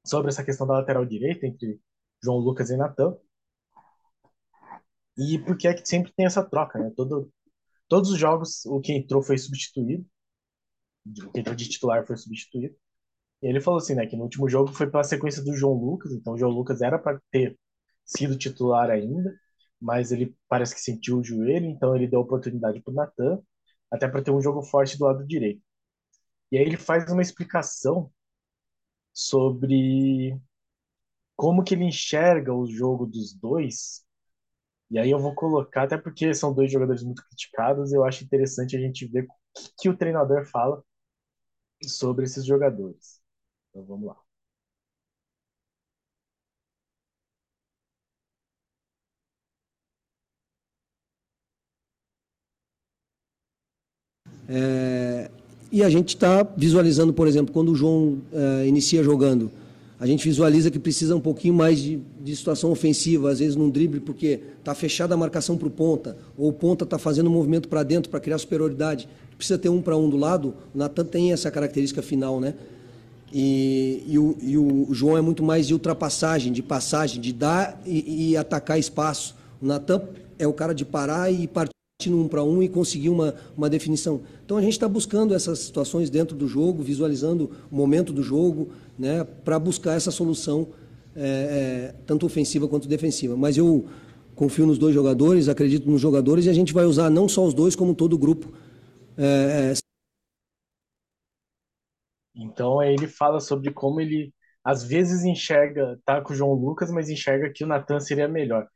sobre 0.06 0.30
essa 0.30 0.44
questão 0.44 0.68
da 0.68 0.76
lateral 0.76 1.06
direita 1.06 1.46
entre 1.48 1.80
João 2.24 2.38
Lucas 2.38 2.70
e 2.70 2.78
Natan? 2.78 3.18
E 5.18 5.40
por 5.40 5.58
que 5.58 5.68
é 5.68 5.74
que 5.74 5.86
sempre 5.86 6.12
tem 6.14 6.26
essa 6.26 6.44
troca, 6.44 6.80
né? 6.80 6.92
Todo, 6.96 7.32
todos 7.88 8.12
os 8.12 8.18
jogos 8.18 8.66
o 8.66 8.80
que 8.82 8.94
entrou 8.94 9.22
foi 9.22 9.38
substituído, 9.38 10.06
o 11.26 11.32
que 11.32 11.40
entrou 11.40 11.56
de 11.56 11.70
titular 11.70 12.06
foi 12.06 12.18
substituído. 12.18 12.76
E 13.42 13.48
ele 13.48 13.62
falou 13.62 13.80
assim, 13.80 13.96
né, 13.96 14.06
que 14.08 14.16
no 14.16 14.24
último 14.24 14.48
jogo 14.50 14.72
foi 14.74 14.90
pela 14.90 15.04
sequência 15.04 15.44
do 15.44 15.56
João 15.56 15.74
Lucas, 15.74 16.12
então 16.14 16.34
o 16.34 16.38
João 16.38 16.52
Lucas 16.52 16.82
era 16.82 17.00
para 17.00 17.20
ter 17.32 17.58
sido 18.06 18.38
titular 18.38 18.90
ainda, 18.90 19.34
mas 19.82 20.12
ele 20.12 20.36
parece 20.48 20.76
que 20.76 20.82
sentiu 20.82 21.20
o 21.20 21.24
joelho, 21.24 21.68
então 21.68 21.96
ele 21.96 22.08
deu 22.08 22.22
oportunidade 22.22 22.82
para 22.82 22.92
o 22.92 22.96
Natan, 22.96 23.42
até 23.92 24.08
para 24.08 24.24
ter 24.24 24.32
um 24.32 24.42
jogo 24.42 24.64
forte 24.64 24.98
do 24.98 25.06
lado 25.06 25.26
direito. 25.26 25.62
E 26.52 26.58
aí 26.58 26.66
ele 26.66 26.78
faz 26.78 27.12
uma 27.12 27.22
explicação 27.22 28.12
sobre 29.14 30.40
como 31.36 31.64
que 31.64 31.74
ele 31.76 31.86
enxerga 31.86 32.54
o 32.54 32.68
jogo 32.68 33.06
dos 33.06 33.34
dois. 33.34 34.06
E 34.92 35.00
aí 35.00 35.12
eu 35.12 35.20
vou 35.20 35.36
colocar, 35.36 35.84
até 35.84 35.98
porque 35.98 36.34
são 36.34 36.54
dois 36.54 36.72
jogadores 36.72 37.04
muito 37.04 37.24
criticados, 37.28 37.94
eu 37.94 38.06
acho 38.06 38.24
interessante 38.24 38.78
a 38.78 38.80
gente 38.80 39.08
ver 39.08 39.26
o 39.26 39.28
que, 39.56 39.74
que 39.80 39.90
o 39.90 39.98
treinador 39.98 40.46
fala 40.46 40.84
sobre 41.84 42.26
esses 42.26 42.46
jogadores. 42.46 43.22
Então 43.70 43.86
vamos 43.86 44.08
lá. 44.08 44.31
É, 54.54 55.32
e 55.72 55.82
a 55.82 55.90
gente 55.90 56.10
está 56.10 56.46
visualizando, 56.58 57.14
por 57.14 57.26
exemplo, 57.26 57.54
quando 57.54 57.72
o 57.72 57.76
João 57.76 58.18
é, 58.34 58.68
inicia 58.68 59.02
jogando, 59.02 59.50
a 59.98 60.06
gente 60.06 60.28
visualiza 60.28 60.70
que 60.70 60.80
precisa 60.80 61.16
um 61.16 61.22
pouquinho 61.22 61.54
mais 61.54 61.80
de, 61.80 62.02
de 62.22 62.36
situação 62.36 62.72
ofensiva, 62.72 63.32
às 63.32 63.40
vezes 63.40 63.56
num 63.56 63.70
drible, 63.70 64.02
porque 64.02 64.42
está 64.60 64.76
fechada 64.76 65.14
a 65.14 65.18
marcação 65.18 65.58
para 65.58 65.70
o 65.70 65.72
ponta, 65.72 66.18
ou 66.38 66.50
o 66.50 66.54
ponta 66.54 66.84
está 66.84 66.98
fazendo 66.98 67.30
um 67.30 67.34
movimento 67.34 67.70
para 67.70 67.84
dentro 67.84 68.10
para 68.10 68.20
criar 68.20 68.38
superioridade. 68.38 69.08
Precisa 69.38 69.58
ter 69.58 69.70
um 69.70 69.82
para 69.82 69.96
um 69.96 70.10
do 70.10 70.18
lado, 70.18 70.54
o 70.76 70.78
Natan 70.78 71.06
tem 71.06 71.32
essa 71.32 71.50
característica 71.50 72.02
final, 72.02 72.42
né? 72.42 72.54
E, 73.34 74.04
e, 74.08 74.20
o, 74.20 74.38
e, 74.42 74.58
o, 74.58 74.88
João 74.92 75.18
é 75.18 75.22
muito 75.22 75.42
mais 75.42 75.66
de 75.66 75.74
ultrapassagem, 75.74 76.52
de 76.52 76.62
passagem, 76.62 77.22
de 77.22 77.32
dar 77.32 77.82
e, 77.86 78.32
e 78.32 78.38
atacar 78.38 78.78
espaço. 78.78 79.34
O 79.62 79.66
Natan 79.66 80.02
é 80.38 80.46
o 80.46 80.52
cara 80.52 80.74
de 80.74 80.84
parar 80.84 81.32
e 81.32 81.48
partir 81.48 81.81
no 82.10 82.22
um 82.22 82.28
para 82.28 82.44
um 82.44 82.62
e 82.62 82.70
conseguir 82.70 83.10
uma, 83.10 83.36
uma 83.56 83.70
definição. 83.70 84.22
Então 84.46 84.58
a 84.58 84.62
gente 84.62 84.74
está 84.74 84.88
buscando 84.88 85.34
essas 85.34 85.60
situações 85.60 86.10
dentro 86.10 86.36
do 86.36 86.48
jogo, 86.48 86.82
visualizando 86.84 87.52
o 87.72 87.76
momento 87.76 88.12
do 88.12 88.24
jogo, 88.24 88.70
né, 88.98 89.24
para 89.24 89.58
buscar 89.60 89.94
essa 89.94 90.12
solução 90.12 90.68
é, 91.16 91.22
é, 91.22 91.96
tanto 92.06 92.26
ofensiva 92.26 92.68
quanto 92.68 92.88
defensiva. 92.88 93.36
Mas 93.36 93.58
eu 93.58 93.86
confio 94.36 94.66
nos 94.66 94.78
dois 94.78 94.94
jogadores, 94.94 95.48
acredito 95.48 95.90
nos 95.90 96.02
jogadores 96.02 96.46
e 96.46 96.50
a 96.50 96.54
gente 96.54 96.74
vai 96.74 96.86
usar 96.86 97.10
não 97.10 97.28
só 97.28 97.46
os 97.46 97.54
dois, 97.54 97.76
como 97.76 97.94
todo 97.94 98.14
o 98.14 98.18
grupo. 98.18 98.52
É, 99.18 99.74
é 99.74 99.82
então 102.34 102.82
ele 102.82 103.08
fala 103.08 103.40
sobre 103.40 103.72
como 103.72 104.00
ele 104.02 104.34
às 104.64 104.84
vezes 104.84 105.24
enxerga, 105.24 106.00
tá 106.06 106.22
com 106.22 106.34
o 106.34 106.36
João 106.36 106.54
Lucas, 106.54 106.92
mas 106.92 107.10
enxerga 107.10 107.52
que 107.54 107.64
o 107.64 107.68
Natan 107.68 108.00
seria 108.00 108.28
melhor. 108.28 108.68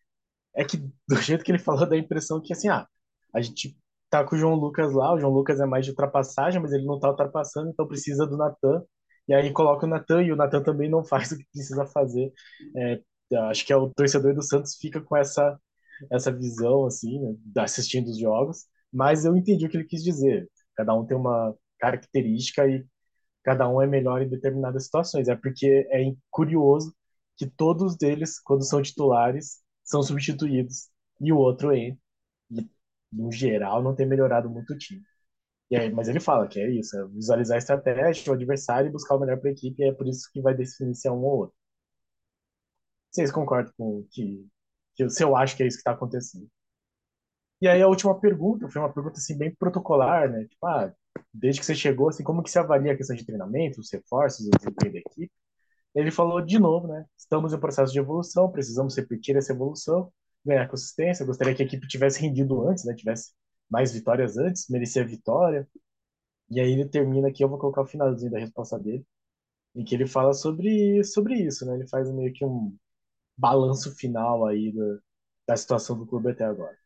É 0.55 0.63
que 0.63 0.77
do 1.07 1.15
jeito 1.21 1.43
que 1.43 1.51
ele 1.51 1.59
falou, 1.59 1.87
dá 1.87 1.95
a 1.95 1.99
impressão 1.99 2.41
que 2.41 2.53
assim, 2.53 2.69
ah, 2.69 2.87
a 3.35 3.41
gente 3.41 3.77
tá 4.09 4.23
com 4.23 4.35
o 4.35 4.39
João 4.39 4.55
Lucas 4.55 4.93
lá, 4.93 5.13
o 5.13 5.19
João 5.19 5.33
Lucas 5.33 5.59
é 5.59 5.65
mais 5.65 5.85
de 5.85 5.91
ultrapassagem, 5.91 6.61
mas 6.61 6.71
ele 6.73 6.85
não 6.85 6.99
tá 6.99 7.09
ultrapassando, 7.09 7.69
então 7.69 7.87
precisa 7.87 8.25
do 8.25 8.37
Natan. 8.37 8.83
E 9.27 9.33
aí 9.33 9.51
coloca 9.51 9.85
o 9.85 9.89
Natan 9.89 10.23
e 10.23 10.31
o 10.31 10.35
Natan 10.35 10.63
também 10.63 10.89
não 10.89 11.03
faz 11.05 11.31
o 11.31 11.37
que 11.37 11.45
precisa 11.51 11.85
fazer. 11.87 12.31
É, 12.77 13.01
acho 13.49 13.65
que 13.65 13.73
é 13.73 13.77
o 13.77 13.89
torcedor 13.93 14.33
do 14.35 14.41
Santos 14.43 14.75
fica 14.75 15.01
com 15.01 15.15
essa 15.17 15.59
essa 16.11 16.31
visão 16.31 16.85
assim, 16.85 17.19
né, 17.21 17.35
assistindo 17.57 18.07
os 18.09 18.19
jogos, 18.19 18.65
mas 18.91 19.25
eu 19.25 19.35
entendi 19.35 19.65
o 19.65 19.69
que 19.69 19.77
ele 19.77 19.85
quis 19.85 20.03
dizer. 20.03 20.49
Cada 20.75 20.93
um 20.93 21.05
tem 21.05 21.15
uma 21.17 21.55
característica 21.79 22.67
e 22.67 22.85
cada 23.43 23.69
um 23.69 23.81
é 23.81 23.87
melhor 23.87 24.21
em 24.21 24.29
determinadas 24.29 24.85
situações. 24.85 25.27
É 25.27 25.35
porque 25.35 25.87
é 25.91 26.03
curioso 26.31 26.93
que 27.37 27.47
todos 27.47 27.97
eles, 28.01 28.39
quando 28.39 28.63
são 28.65 28.81
titulares, 28.81 29.61
são 29.83 30.03
substituídos 30.03 30.89
e 31.21 31.31
o 31.33 31.37
outro 31.37 31.73
entra. 31.73 31.99
No 33.15 33.31
geral, 33.31 33.81
não 33.83 33.95
tem 33.95 34.05
melhorado 34.07 34.49
muito 34.49 34.73
o 34.73 34.77
time. 34.77 35.01
E 35.71 35.77
aí, 35.77 35.91
mas 35.93 36.09
ele 36.09 36.19
fala 36.19 36.47
que 36.47 36.59
é 36.59 36.69
isso, 36.71 36.97
é 36.97 37.07
visualizar 37.07 37.55
a 37.55 37.59
estratégia, 37.59 38.31
o 38.31 38.35
adversário 38.35 38.89
e 38.89 38.91
buscar 38.91 39.15
o 39.15 39.19
melhor 39.19 39.39
para 39.39 39.49
a 39.49 39.53
equipe, 39.53 39.83
é 39.83 39.93
por 39.93 40.07
isso 40.07 40.29
que 40.33 40.41
vai 40.41 40.55
definir 40.55 40.95
se 40.95 41.07
é 41.07 41.11
um 41.11 41.23
ou 41.23 41.39
outro. 41.39 41.55
Vocês 43.11 43.31
concordam 43.31 43.73
com 43.77 44.05
que, 44.11 44.47
que 44.95 45.09
se 45.09 45.23
eu 45.23 45.35
acho 45.35 45.55
que 45.57 45.63
é 45.63 45.67
isso 45.67 45.77
que 45.77 45.81
está 45.81 45.91
acontecendo? 45.93 46.47
E 47.61 47.67
aí 47.67 47.81
a 47.81 47.87
última 47.87 48.19
pergunta 48.19 48.69
foi 48.69 48.81
uma 48.81 48.93
pergunta 48.93 49.17
assim 49.17 49.37
bem 49.37 49.53
protocolar, 49.55 50.29
né? 50.29 50.45
Tipo, 50.45 50.65
ah, 50.67 50.93
desde 51.33 51.59
que 51.61 51.65
você 51.65 51.75
chegou, 51.75 52.09
assim, 52.09 52.23
como 52.23 52.43
que 52.43 52.49
você 52.51 52.59
avalia 52.59 52.93
a 52.93 52.97
questão 52.97 53.15
de 53.15 53.25
treinamento, 53.25 53.79
os 53.79 53.91
reforços, 53.91 54.47
o 54.47 54.51
desempenho 54.51 54.93
da 54.93 54.99
equipe? 54.99 55.31
Ele 55.95 56.11
falou 56.11 56.41
de 56.41 56.59
novo, 56.59 56.87
né? 56.87 57.05
Estamos 57.17 57.53
em 57.53 57.59
processo 57.59 57.93
de 57.93 57.99
evolução, 57.99 58.51
precisamos 58.51 58.97
repetir 58.97 59.35
essa 59.37 59.53
evolução, 59.53 60.11
ganhar 60.45 60.67
consistência. 60.67 61.25
Gostaria 61.25 61.55
que 61.55 61.63
a 61.63 61.65
equipe 61.65 61.87
tivesse 61.87 62.21
rendido 62.21 62.67
antes, 62.67 62.85
né? 62.85 62.93
Tivesse 62.93 63.31
mais 63.69 63.91
vitórias 63.91 64.37
antes, 64.37 64.67
merecia 64.69 65.05
vitória. 65.05 65.67
E 66.49 66.59
aí 66.59 66.71
ele 66.73 66.87
termina 66.87 67.27
aqui, 67.29 67.43
eu 67.43 67.49
vou 67.49 67.57
colocar 67.57 67.81
o 67.81 67.87
finalzinho 67.87 68.31
da 68.31 68.39
resposta 68.39 68.77
dele, 68.77 69.05
em 69.75 69.83
que 69.83 69.95
ele 69.95 70.05
fala 70.05 70.33
sobre, 70.33 71.03
sobre 71.03 71.35
isso, 71.35 71.65
né? 71.65 71.75
Ele 71.75 71.87
faz 71.87 72.11
meio 72.11 72.31
que 72.31 72.45
um 72.45 72.75
balanço 73.37 73.93
final 73.95 74.45
aí 74.45 74.71
da, 74.71 74.99
da 75.47 75.57
situação 75.57 75.97
do 75.97 76.05
clube 76.05 76.29
até 76.29 76.45
agora. 76.45 76.77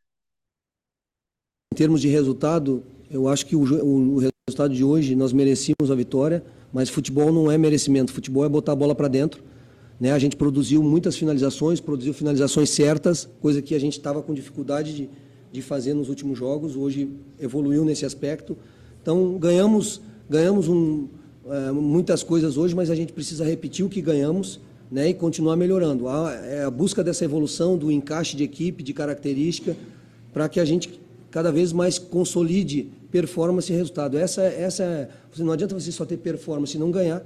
Em 1.73 1.77
termos 1.77 2.01
de 2.01 2.07
resultado, 2.07 2.83
eu 3.09 3.27
acho 3.27 3.45
que 3.45 3.55
o, 3.55 3.61
o, 3.61 4.17
resultado 4.17 4.73
de 4.73 4.83
hoje 4.83 5.15
nós 5.15 5.31
merecíamos 5.31 5.91
a 5.91 5.95
vitória, 5.95 6.43
mas 6.73 6.89
futebol 6.89 7.31
não 7.31 7.51
é 7.51 7.57
merecimento, 7.57 8.11
futebol 8.11 8.43
é 8.45 8.49
botar 8.49 8.71
a 8.71 8.75
bola 8.75 8.95
para 8.95 9.07
dentro. 9.07 9.43
Né? 9.99 10.11
A 10.11 10.19
gente 10.19 10.35
produziu 10.35 10.81
muitas 10.81 11.15
finalizações, 11.15 11.79
produziu 11.79 12.13
finalizações 12.13 12.69
certas, 12.69 13.27
coisa 13.41 13.61
que 13.61 13.75
a 13.75 13.79
gente 13.79 13.93
estava 13.93 14.21
com 14.21 14.33
dificuldade 14.33 14.95
de, 14.95 15.09
de 15.51 15.61
fazer 15.61 15.93
nos 15.93 16.09
últimos 16.09 16.37
jogos, 16.37 16.75
hoje 16.75 17.09
evoluiu 17.39 17.83
nesse 17.83 18.05
aspecto. 18.05 18.57
Então 19.01 19.37
ganhamos, 19.37 20.01
ganhamos 20.29 20.67
um, 20.67 21.07
é, 21.47 21.71
muitas 21.71 22.23
coisas 22.23 22.57
hoje, 22.57 22.75
mas 22.75 22.89
a 22.89 22.95
gente 22.95 23.11
precisa 23.11 23.43
repetir 23.43 23.85
o 23.85 23.89
que 23.89 24.01
ganhamos 24.01 24.59
né, 24.89 25.09
e 25.09 25.13
continuar 25.13 25.55
melhorando. 25.55 26.07
A, 26.07 26.33
é 26.33 26.63
a 26.63 26.71
busca 26.71 27.03
dessa 27.03 27.25
evolução, 27.25 27.77
do 27.77 27.91
encaixe 27.91 28.37
de 28.37 28.43
equipe, 28.43 28.81
de 28.81 28.93
característica, 28.93 29.75
para 30.31 30.47
que 30.47 30.59
a 30.59 30.65
gente 30.65 30.99
cada 31.31 31.51
vez 31.51 31.71
mais 31.71 31.99
consolide 31.99 32.89
performance 33.11 33.71
e 33.71 33.75
resultado. 33.75 34.17
Essa, 34.17 34.43
essa 34.43 34.83
é, 34.83 35.09
não 35.37 35.51
adianta 35.51 35.77
você 35.77 35.91
só 35.91 36.05
ter 36.05 36.17
performance 36.17 36.75
e 36.75 36.79
não 36.79 36.89
ganhar. 36.89 37.23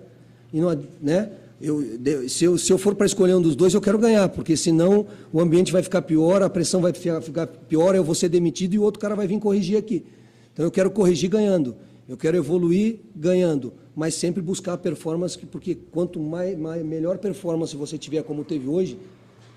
E 0.52 0.60
não, 0.60 0.78
né? 1.02 1.32
Eu, 1.66 1.82
se, 2.28 2.44
eu, 2.44 2.58
se 2.58 2.74
eu 2.74 2.78
for 2.78 2.94
para 2.94 3.06
escolher 3.06 3.36
um 3.36 3.42
dos 3.42 3.56
dois, 3.56 3.74
eu 3.74 3.80
quero 3.80 3.98
ganhar, 3.98 4.28
porque 4.28 4.58
senão 4.58 5.08
o 5.32 5.40
ambiente 5.40 5.72
vai 5.72 5.82
ficar 5.82 6.02
pior, 6.02 6.44
a 6.44 6.50
pressão 6.50 6.82
vai 6.82 6.92
ficar 6.92 7.48
pior, 7.48 7.96
eu 7.96 8.04
vou 8.04 8.14
ser 8.14 8.28
demitido 8.28 8.74
e 8.74 8.80
o 8.80 8.82
outro 8.82 9.00
cara 9.00 9.16
vai 9.16 9.26
vir 9.26 9.40
corrigir 9.40 9.78
aqui. 9.78 10.04
Então 10.52 10.66
eu 10.66 10.70
quero 10.70 10.92
corrigir 10.92 11.30
ganhando, 11.30 11.74
eu 12.06 12.18
quero 12.18 12.36
evoluir 12.36 13.00
ganhando, 13.16 13.72
mas 13.96 14.14
sempre 14.14 14.42
buscar 14.42 14.76
performance, 14.78 15.40
porque 15.40 15.74
quanto 15.74 16.20
mais, 16.20 16.58
mais 16.60 16.86
melhor 16.86 17.18
performance 17.18 17.74
você 17.78 17.98
tiver 17.98 18.24
como 18.24 18.44
teve 18.44 18.68
hoje, 18.68 19.00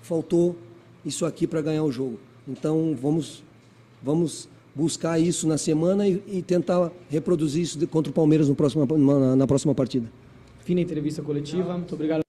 faltou 0.01 0.55
isso 1.03 1.25
aqui 1.25 1.45
para 1.45 1.61
ganhar 1.61 1.83
o 1.83 1.91
jogo. 1.91 2.17
Então 2.47 2.95
vamos, 2.97 3.43
vamos 4.01 4.47
buscar 4.73 5.19
isso 5.19 5.45
na 5.45 5.57
semana 5.57 6.07
e, 6.07 6.23
e 6.25 6.41
tentar 6.41 6.89
reproduzir 7.09 7.63
isso 7.63 7.85
contra 7.89 8.09
o 8.09 8.13
Palmeiras 8.13 8.47
no 8.47 8.55
próximo, 8.55 8.87
na, 8.97 9.35
na 9.35 9.45
próxima 9.45 9.75
partida. 9.75 10.09
Fim 10.67 10.75
da 10.75 10.81
entrevista 10.81 11.23
coletiva. 11.23 11.77
Muito 11.77 11.95
obrigado. 11.95 12.23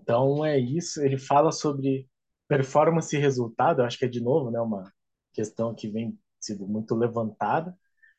Então 0.00 0.42
é 0.42 0.58
isso. 0.58 1.02
Ele 1.02 1.18
fala 1.18 1.52
sobre 1.52 2.08
performance 2.48 3.14
e 3.14 3.20
resultado. 3.20 3.82
Eu 3.82 3.84
acho 3.84 3.98
que 3.98 4.06
é 4.06 4.08
de 4.08 4.22
novo, 4.22 4.50
né, 4.50 4.58
uma 4.58 4.90
questão 5.34 5.74
que 5.74 5.86
vem 5.86 6.18
sido 6.40 6.66
muito 6.66 6.94
levantada. 6.94 7.76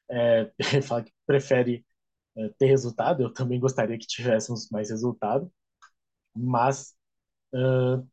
É, 0.07 0.51
ele 0.71 0.83
fala 0.83 1.03
que 1.03 1.11
prefere 1.25 1.83
é, 2.37 2.49
ter 2.59 2.67
resultado. 2.67 3.23
Eu 3.23 3.33
também 3.33 3.59
gostaria 3.59 3.97
que 3.97 4.05
tivéssemos 4.05 4.69
mais 4.69 4.91
resultado, 4.91 5.51
mas 6.35 6.95
uh, 7.55 8.07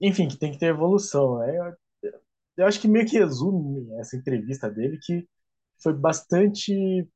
enfim, 0.00 0.26
que 0.26 0.36
tem 0.36 0.50
que 0.50 0.58
ter 0.58 0.66
evolução. 0.66 1.38
Né? 1.38 1.56
Eu, 2.02 2.20
eu 2.56 2.66
acho 2.66 2.80
que 2.80 2.88
meio 2.88 3.06
que 3.06 3.16
resume 3.16 3.92
essa 4.00 4.16
entrevista 4.16 4.68
dele 4.68 4.98
que 5.00 5.28
foi 5.80 5.92
bastante 5.92 7.08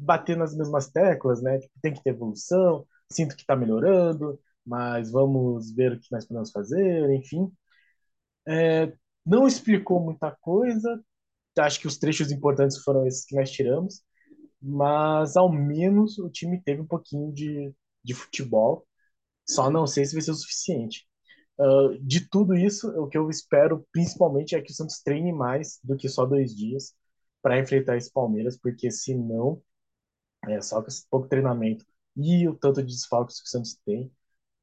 bater 0.00 0.36
nas 0.36 0.56
mesmas 0.56 0.88
teclas, 0.90 1.42
né? 1.42 1.58
Tem 1.82 1.92
que 1.92 2.02
ter 2.02 2.10
evolução, 2.10 2.86
sinto 3.12 3.36
que 3.36 3.42
está 3.42 3.56
melhorando, 3.56 4.40
mas 4.64 5.10
vamos 5.10 5.72
ver 5.72 5.92
o 5.92 6.00
que 6.00 6.10
nós 6.12 6.26
podemos 6.26 6.50
fazer, 6.50 7.10
enfim. 7.10 7.50
É, 8.46 8.92
não 9.24 9.46
explicou 9.46 10.00
muita 10.00 10.30
coisa, 10.40 11.02
acho 11.58 11.80
que 11.80 11.86
os 11.86 11.98
trechos 11.98 12.32
importantes 12.32 12.78
foram 12.78 13.06
esses 13.06 13.24
que 13.24 13.36
nós 13.36 13.50
tiramos, 13.50 14.02
mas 14.60 15.36
ao 15.36 15.50
menos 15.52 16.18
o 16.18 16.30
time 16.30 16.62
teve 16.62 16.82
um 16.82 16.86
pouquinho 16.86 17.32
de, 17.32 17.74
de 18.04 18.14
futebol, 18.14 18.86
só 19.48 19.70
não 19.70 19.86
sei 19.86 20.04
se 20.06 20.14
vai 20.14 20.22
ser 20.22 20.32
o 20.32 20.34
suficiente. 20.34 21.06
Uh, 21.58 21.98
de 22.02 22.28
tudo 22.28 22.54
isso, 22.54 22.88
o 22.98 23.08
que 23.08 23.18
eu 23.18 23.28
espero 23.28 23.86
principalmente 23.92 24.54
é 24.56 24.62
que 24.62 24.72
o 24.72 24.74
Santos 24.74 25.00
treine 25.02 25.32
mais 25.32 25.78
do 25.84 25.96
que 25.96 26.08
só 26.08 26.24
dois 26.24 26.54
dias 26.56 26.94
para 27.42 27.58
enfrentar 27.58 27.96
esse 27.96 28.12
Palmeiras, 28.12 28.58
porque 28.58 28.90
senão, 28.90 29.62
é, 30.48 30.60
só 30.60 30.80
com 30.80 30.88
esse 30.88 31.06
pouco 31.08 31.28
treinamento 31.28 31.84
e 32.16 32.48
o 32.48 32.54
tanto 32.54 32.82
de 32.82 32.92
desfalques 32.92 33.40
que 33.40 33.46
o 33.46 33.50
Santos 33.50 33.78
tem, 33.84 34.10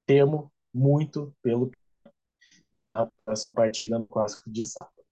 temo 0.05 0.51
muito 0.73 1.35
pelo 1.41 1.71
a 2.93 3.07
partida 3.53 3.99
no 3.99 4.07
clássico 4.07 4.49
de 4.49 4.65
sábado. 4.65 5.03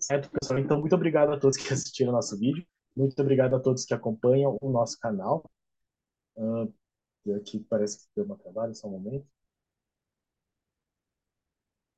Certo, 0.00 0.30
pessoal? 0.30 0.58
Então, 0.58 0.80
muito 0.80 0.94
obrigado 0.94 1.32
a 1.32 1.38
todos 1.38 1.56
que 1.56 1.72
assistiram 1.72 2.12
nosso 2.12 2.36
vídeo. 2.38 2.66
Muito 2.96 3.20
obrigado 3.20 3.54
a 3.54 3.60
todos 3.60 3.84
que 3.84 3.94
acompanham 3.94 4.56
o 4.60 4.70
nosso 4.70 4.98
canal. 4.98 5.48
Uh, 6.36 6.72
aqui 7.36 7.60
parece 7.60 7.98
que 7.98 8.06
deu 8.16 8.24
uma 8.24 8.36
trabalho, 8.36 8.74
só 8.74 8.88
um 8.88 8.92
momento. 8.92 9.26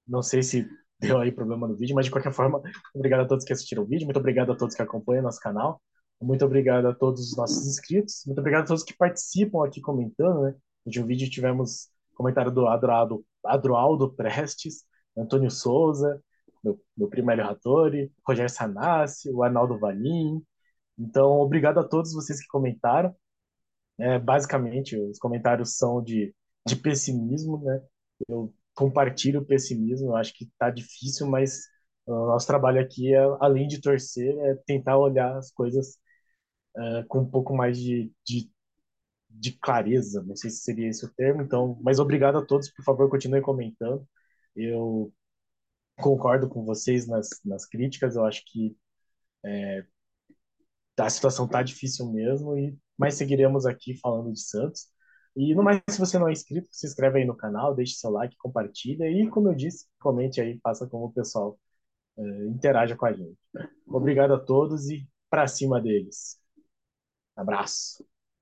Não 0.07 0.23
sei 0.23 0.43
se 0.43 0.69
deu 0.99 1.19
aí 1.19 1.33
problema 1.33 1.67
no 1.67 1.77
vídeo, 1.77 1.95
mas 1.95 2.05
de 2.07 2.11
qualquer 2.11 2.33
forma, 2.33 2.61
obrigado 2.95 3.21
a 3.21 3.27
todos 3.27 3.45
que 3.45 3.53
assistiram 3.53 3.83
o 3.85 3.87
vídeo, 3.87 4.05
muito 4.05 4.19
obrigado 4.19 4.53
a 4.53 4.57
todos 4.57 4.75
que 4.75 4.83
acompanham 4.83 5.23
nosso 5.23 5.41
canal, 5.41 5.81
muito 6.21 6.45
obrigado 6.45 6.87
a 6.87 6.95
todos 6.95 7.31
os 7.31 7.37
nossos 7.37 7.67
inscritos, 7.67 8.23
muito 8.27 8.39
obrigado 8.39 8.65
a 8.65 8.67
todos 8.67 8.83
que 8.83 8.95
participam 8.97 9.65
aqui 9.65 9.81
comentando, 9.81 10.43
né? 10.43 10.51
No 10.51 10.91
último 10.91 11.07
vídeo 11.07 11.31
tivemos 11.31 11.89
comentário 12.15 12.51
do 12.51 12.67
Adroaldo, 12.69 13.25
Adroaldo 13.45 14.13
Prestes, 14.13 14.85
Antônio 15.17 15.51
Souza, 15.51 16.23
meu, 16.63 16.79
meu 16.97 17.09
primo 17.09 17.31
Hélio 17.31 17.45
Rattori, 17.45 18.13
Rogério 18.27 18.51
Sanassi, 18.51 19.31
o 19.31 19.43
Arnaldo 19.43 19.79
Valim. 19.79 20.43
Então, 20.99 21.41
obrigado 21.41 21.79
a 21.81 21.85
todos 21.85 22.13
vocês 22.13 22.41
que 22.41 22.49
comentaram. 22.49 23.15
É, 23.99 24.19
basicamente, 24.19 24.97
os 24.97 25.19
comentários 25.19 25.77
são 25.77 26.03
de, 26.03 26.35
de 26.67 26.77
pessimismo, 26.77 27.63
né? 27.63 27.83
Eu 28.29 28.55
compartilho 28.75 29.41
o 29.41 29.45
pessimismo. 29.45 30.17
Acho 30.17 30.35
que 30.35 30.45
está 30.45 30.71
difícil, 30.71 31.27
mas 31.27 31.67
o 32.07 32.27
nosso 32.27 32.47
trabalho 32.47 32.81
aqui, 32.81 33.15
é, 33.15 33.19
além 33.41 33.69
de 33.69 33.81
torcer, 33.81 34.37
é 34.39 34.55
tentar 34.67 34.99
olhar 34.99 35.37
as 35.37 35.51
coisas 35.53 35.99
uh, 36.77 37.07
com 37.09 37.21
um 37.21 37.31
pouco 37.31 37.55
mais 37.55 37.79
de, 37.79 38.13
de, 38.25 38.51
de, 39.29 39.53
clareza. 39.53 40.23
Não 40.23 40.37
sei 40.37 40.51
se 40.51 40.59
seria 40.63 40.89
esse 40.89 41.05
o 41.05 41.13
termo. 41.15 41.43
Então, 41.43 41.79
mas 41.83 41.99
obrigado 41.99 42.39
a 42.39 42.45
todos. 42.45 42.71
Por 42.71 42.85
favor, 42.85 43.09
continuem 43.11 43.43
comentando. 43.43 44.07
Eu 44.57 45.13
concordo 46.01 46.49
com 46.49 46.65
vocês 46.65 47.07
nas, 47.07 47.29
nas 47.45 47.67
críticas. 47.67 48.17
Eu 48.17 48.25
acho 48.25 48.43
que 48.47 48.77
é, 49.45 49.85
a 50.99 51.11
situação 51.11 51.47
está 51.47 51.63
difícil 51.63 52.11
mesmo, 52.13 52.57
e 52.57 52.77
mas 52.99 53.15
seguiremos 53.15 53.65
aqui 53.67 53.97
falando 53.97 54.33
de 54.33 54.41
Santos. 54.41 54.89
E 55.37 55.55
no 55.55 55.63
mais, 55.63 55.81
se 55.89 55.99
você 55.99 56.19
não 56.19 56.29
é 56.29 56.33
inscrito, 56.33 56.69
se 56.71 56.87
inscreve 56.87 57.21
aí 57.21 57.25
no 57.25 57.37
canal, 57.37 57.75
deixe 57.75 57.95
seu 57.95 58.11
like, 58.11 58.37
compartilha 58.37 59.05
e, 59.11 59.29
como 59.31 59.49
eu 59.49 59.55
disse, 59.55 59.87
comente 60.01 60.41
aí, 60.41 60.59
faça 60.63 60.87
como 60.87 61.07
o 61.07 61.13
pessoal 61.13 61.59
uh, 62.17 62.45
interaja 62.49 62.97
com 62.97 63.07
a 63.07 63.13
gente. 63.13 63.39
Obrigado 63.87 64.35
a 64.35 64.41
todos 64.41 64.91
e 64.91 65.09
para 65.31 65.47
cima 65.47 65.81
deles. 65.81 66.40
Abraço. 67.41 68.05